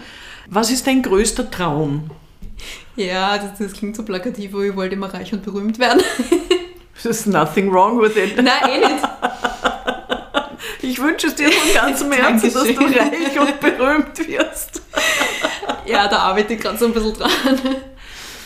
Was 0.50 0.72
ist 0.72 0.88
dein 0.88 1.02
größter 1.02 1.50
Traum? 1.50 2.10
Ja, 2.96 3.38
das, 3.38 3.58
das 3.58 3.74
klingt 3.74 3.96
so 3.96 4.04
plakativ, 4.04 4.54
aber 4.54 4.64
ich 4.66 4.76
wollte 4.76 4.96
immer 4.96 5.14
reich 5.14 5.34
und 5.34 5.44
berühmt 5.44 5.80
werden. 5.80 6.02
There's 7.02 7.26
nothing 7.26 7.72
wrong 7.72 8.00
with 8.00 8.16
it. 8.16 8.36
Nein, 8.42 8.70
eh 8.70 8.78
nicht. 8.80 9.04
Ich 10.82 11.02
wünsche 11.02 11.28
es 11.28 11.36
dir 11.36 11.50
von 11.50 11.74
ganzem 11.74 12.12
Herzen, 12.12 12.54
dass 12.54 12.64
du 12.64 12.82
reich 12.82 13.40
und 13.40 13.60
berühmt 13.60 14.28
wirst. 14.28 14.82
ja, 15.86 16.08
da 16.08 16.20
arbeite 16.20 16.54
ich 16.54 16.60
gerade 16.60 16.78
so 16.78 16.86
ein 16.86 16.94
bisschen 16.94 17.14
dran. 17.14 17.32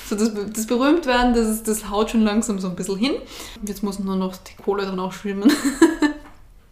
So 0.08 0.16
das, 0.16 0.32
das 0.54 0.68
Berühmtwerden, 0.68 1.34
das, 1.34 1.64
das 1.64 1.90
haut 1.90 2.12
schon 2.12 2.22
langsam 2.22 2.60
so 2.60 2.70
ein 2.70 2.76
bisschen 2.76 2.98
hin. 2.98 3.16
Jetzt 3.64 3.84
muss 3.84 4.00
nur 4.00 4.16
noch 4.16 4.36
die 4.38 4.56
Kohle 4.64 4.86
dann 4.86 5.00
auch 5.00 5.12
schwimmen. 5.14 5.52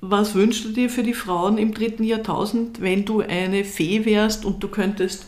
Was 0.07 0.35
wünschst 0.35 0.65
du 0.65 0.69
dir 0.69 0.91
für 0.91 1.01
die 1.01 1.15
Frauen 1.15 1.57
im 1.57 1.73
dritten 1.73 2.03
Jahrtausend, 2.03 2.79
wenn 2.79 3.05
du 3.05 3.21
eine 3.21 3.63
Fee 3.63 4.05
wärst 4.05 4.45
und 4.45 4.63
du 4.63 4.67
könntest 4.67 5.25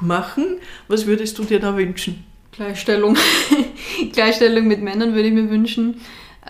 machen? 0.00 0.56
Was 0.88 1.06
würdest 1.06 1.38
du 1.38 1.44
dir 1.44 1.60
da 1.60 1.76
wünschen? 1.76 2.24
Gleichstellung. 2.50 3.16
Gleichstellung 4.12 4.66
mit 4.66 4.82
Männern 4.82 5.14
würde 5.14 5.28
ich 5.28 5.34
mir 5.34 5.48
wünschen. 5.48 6.00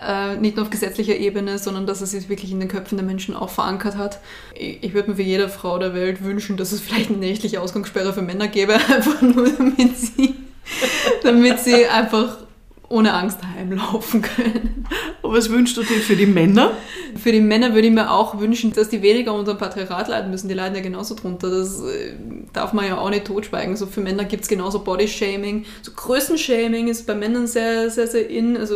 Äh, 0.01 0.37
nicht 0.37 0.55
nur 0.55 0.65
auf 0.65 0.71
gesetzlicher 0.71 1.15
Ebene, 1.17 1.59
sondern 1.59 1.85
dass 1.85 2.01
es 2.01 2.11
sich 2.11 2.29
wirklich 2.29 2.51
in 2.51 2.59
den 2.59 2.69
Köpfen 2.69 2.97
der 2.97 3.05
Menschen 3.05 3.35
auch 3.35 3.51
verankert 3.51 3.95
hat. 3.95 4.19
Ich, 4.55 4.83
ich 4.83 4.93
würde 4.95 5.11
mir 5.11 5.17
für 5.17 5.21
jede 5.21 5.49
Frau 5.49 5.77
der 5.77 5.93
Welt 5.93 6.23
wünschen, 6.23 6.57
dass 6.57 6.71
es 6.71 6.81
vielleicht 6.81 7.11
eine 7.11 7.19
nächtliche 7.19 7.61
Ausgangssperre 7.61 8.11
für 8.11 8.23
Männer 8.23 8.47
gäbe, 8.47 8.73
einfach 8.89 9.21
nur 9.21 9.47
damit 9.47 9.95
sie, 9.95 10.33
damit 11.21 11.59
sie 11.59 11.85
einfach 11.85 12.37
ohne 12.89 13.13
Angst 13.13 13.39
heimlaufen 13.55 14.23
können. 14.23 14.87
Was 15.31 15.49
wünschst 15.49 15.77
du 15.77 15.83
dir 15.83 15.99
für 15.99 16.17
die 16.17 16.25
Männer? 16.25 16.73
Für 17.21 17.31
die 17.31 17.39
Männer 17.39 17.73
würde 17.73 17.87
ich 17.87 17.93
mir 17.93 18.11
auch 18.11 18.39
wünschen, 18.39 18.73
dass 18.73 18.89
die 18.89 19.01
weniger 19.01 19.33
unter 19.33 19.53
dem 19.53 19.59
Patriarchat 19.59 20.09
leiden 20.09 20.29
müssen. 20.29 20.49
Die 20.49 20.53
leiden 20.53 20.75
ja 20.75 20.81
genauso 20.81 21.15
drunter. 21.15 21.49
Das 21.49 21.81
äh, 21.81 22.13
darf 22.51 22.73
man 22.73 22.85
ja 22.85 22.97
auch 22.97 23.09
nicht 23.09 23.25
totschweigen. 23.25 23.77
So 23.77 23.85
für 23.85 24.01
Männer 24.01 24.25
gibt 24.25 24.43
es 24.43 24.49
genauso 24.49 24.83
Bodyshaming. 24.83 25.65
So 25.83 25.93
Größenshaming 25.93 26.89
ist 26.89 27.07
bei 27.07 27.15
Männern 27.15 27.47
sehr, 27.47 27.89
sehr, 27.89 28.07
sehr 28.07 28.29
in. 28.29 28.57
Also 28.57 28.75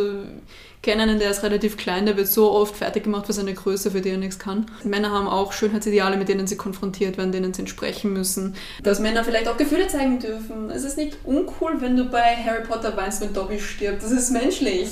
kenne 0.80 1.02
einen, 1.02 1.18
der 1.18 1.30
ist 1.30 1.42
relativ 1.42 1.76
klein, 1.76 2.06
der 2.06 2.16
wird 2.16 2.28
so 2.28 2.50
oft 2.52 2.76
fertig 2.76 3.04
gemacht 3.04 3.26
für 3.26 3.32
seine 3.32 3.52
Größe, 3.52 3.90
für 3.90 4.00
die 4.00 4.10
er 4.10 4.18
nichts 4.18 4.38
kann. 4.38 4.66
Männer 4.84 5.10
haben 5.10 5.26
auch 5.26 5.52
Schönheitsideale, 5.52 6.16
mit 6.16 6.28
denen 6.28 6.46
sie 6.46 6.56
konfrontiert 6.56 7.18
werden, 7.18 7.32
denen 7.32 7.52
sie 7.52 7.62
entsprechen 7.62 8.12
müssen. 8.12 8.54
Dass 8.82 9.00
Männer 9.00 9.24
vielleicht 9.24 9.48
auch 9.48 9.56
Gefühle 9.56 9.88
zeigen 9.88 10.20
dürfen. 10.20 10.70
Es 10.70 10.84
ist 10.84 10.96
nicht 10.96 11.18
uncool, 11.24 11.80
wenn 11.80 11.96
du 11.96 12.04
bei 12.04 12.36
Harry 12.36 12.62
Potter 12.66 12.96
weinst, 12.96 13.20
wenn 13.20 13.34
Dobby 13.34 13.58
stirbt. 13.58 14.02
Das 14.02 14.12
ist 14.12 14.30
menschlich. 14.30 14.88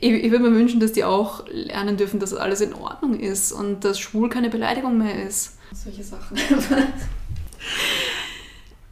Ich, 0.00 0.12
ich 0.12 0.30
würde 0.30 0.48
mir 0.48 0.56
wünschen, 0.56 0.80
dass 0.80 0.92
die 0.92 1.04
auch 1.04 1.44
lernen 1.48 1.96
dürfen, 1.96 2.20
dass 2.20 2.34
alles 2.34 2.60
in 2.60 2.74
Ordnung 2.74 3.18
ist 3.18 3.52
und 3.52 3.84
dass 3.84 3.98
schwul 3.98 4.28
keine 4.28 4.50
Beleidigung 4.50 4.98
mehr 4.98 5.26
ist. 5.26 5.56
Solche 5.72 6.02
Sachen. 6.02 6.36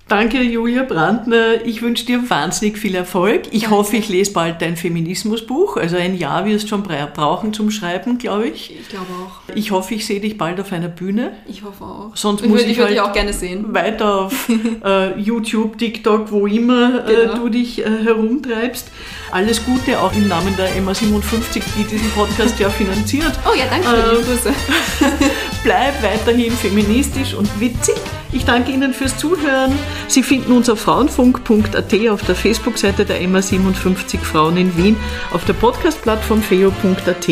Danke, 0.09 0.40
Julia 0.40 0.85
Brandner. 0.85 1.64
Ich 1.64 1.83
wünsche 1.83 2.07
dir 2.07 2.31
wahnsinnig 2.31 2.79
viel 2.79 2.95
Erfolg. 2.95 3.49
Ich 3.51 3.62
Danke. 3.62 3.77
hoffe, 3.77 3.97
ich 3.97 4.09
lese 4.09 4.33
bald 4.33 4.62
dein 4.62 4.77
Feminismusbuch. 4.77 5.77
Also 5.79 5.97
ein 5.97 6.16
Jahr 6.16 6.47
wirst 6.47 6.66
du 6.66 6.69
schon 6.69 6.85
brauchen 6.85 7.53
zum 7.53 7.73
Schreiben, 7.73 8.16
glaube 8.16 8.47
ich. 8.47 8.73
Ich 8.79 8.88
glaube 8.88 9.07
auch. 9.11 9.53
Ich 9.57 9.73
hoffe, 9.73 9.95
ich 9.95 10.07
sehe 10.07 10.21
dich 10.21 10.38
bald 10.38 10.61
auf 10.61 10.73
einer 10.73 10.87
Bühne. 10.87 11.33
Ich 11.49 11.64
hoffe 11.64 11.83
auch. 11.83 12.12
Sonst 12.14 12.42
ich 12.42 12.49
muss 12.49 12.61
würde, 12.61 12.71
ich, 12.71 12.79
halt 12.79 13.01
auch 13.01 13.12
gerne 13.12 13.33
sehen. 13.33 13.75
weiter 13.75 14.27
auf 14.27 14.49
äh, 14.85 15.19
YouTube, 15.19 15.77
TikTok, 15.77 16.31
wo 16.31 16.47
immer 16.47 17.05
äh, 17.05 17.27
genau. 17.27 17.38
du 17.38 17.49
dich 17.49 17.85
äh, 17.85 18.05
herumtreibst. 18.05 18.92
Alles 19.33 19.64
Gute 19.64 20.01
auch 20.01 20.14
im 20.14 20.29
Namen 20.29 20.55
der 20.57 20.69
MA57, 20.77 21.61
die 21.77 21.83
diesen 21.83 22.11
Podcast 22.11 22.61
ja 22.61 22.71
finanziert. 22.71 23.33
Oh 23.45 23.59
ja, 23.59 23.64
danke 23.69 23.88
für 23.88 24.11
die 24.11 24.16
ähm, 24.19 24.25
Grüße. 24.25 24.55
Bleib 25.66 26.00
weiterhin 26.00 26.52
feministisch 26.52 27.35
und 27.35 27.59
witzig. 27.59 27.96
Ich 28.31 28.44
danke 28.44 28.70
Ihnen 28.70 28.94
fürs 28.94 29.18
Zuhören. 29.18 29.76
Sie 30.07 30.22
finden 30.22 30.52
uns 30.52 30.70
auf 30.70 30.79
frauenfunk.at 30.79 32.09
auf 32.09 32.24
der 32.24 32.37
Facebook-Seite 32.37 33.05
der 33.05 33.20
MA57 33.22 34.20
Frauen 34.20 34.57
in 34.59 34.76
Wien, 34.76 34.96
auf 35.33 35.44
der 35.44 35.55
Podcast-Plattform 35.55 36.40
feo.at 36.40 37.29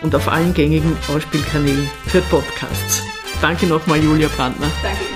und 0.00 0.14
auf 0.14 0.28
allen 0.28 0.54
gängigen 0.54 0.96
Ausspielkanälen 1.14 1.90
für 2.06 2.22
Podcasts. 2.22 3.02
Danke 3.42 3.66
nochmal, 3.66 4.02
Julia 4.02 4.28
Brandner. 4.34 4.70
Danke. 4.82 5.13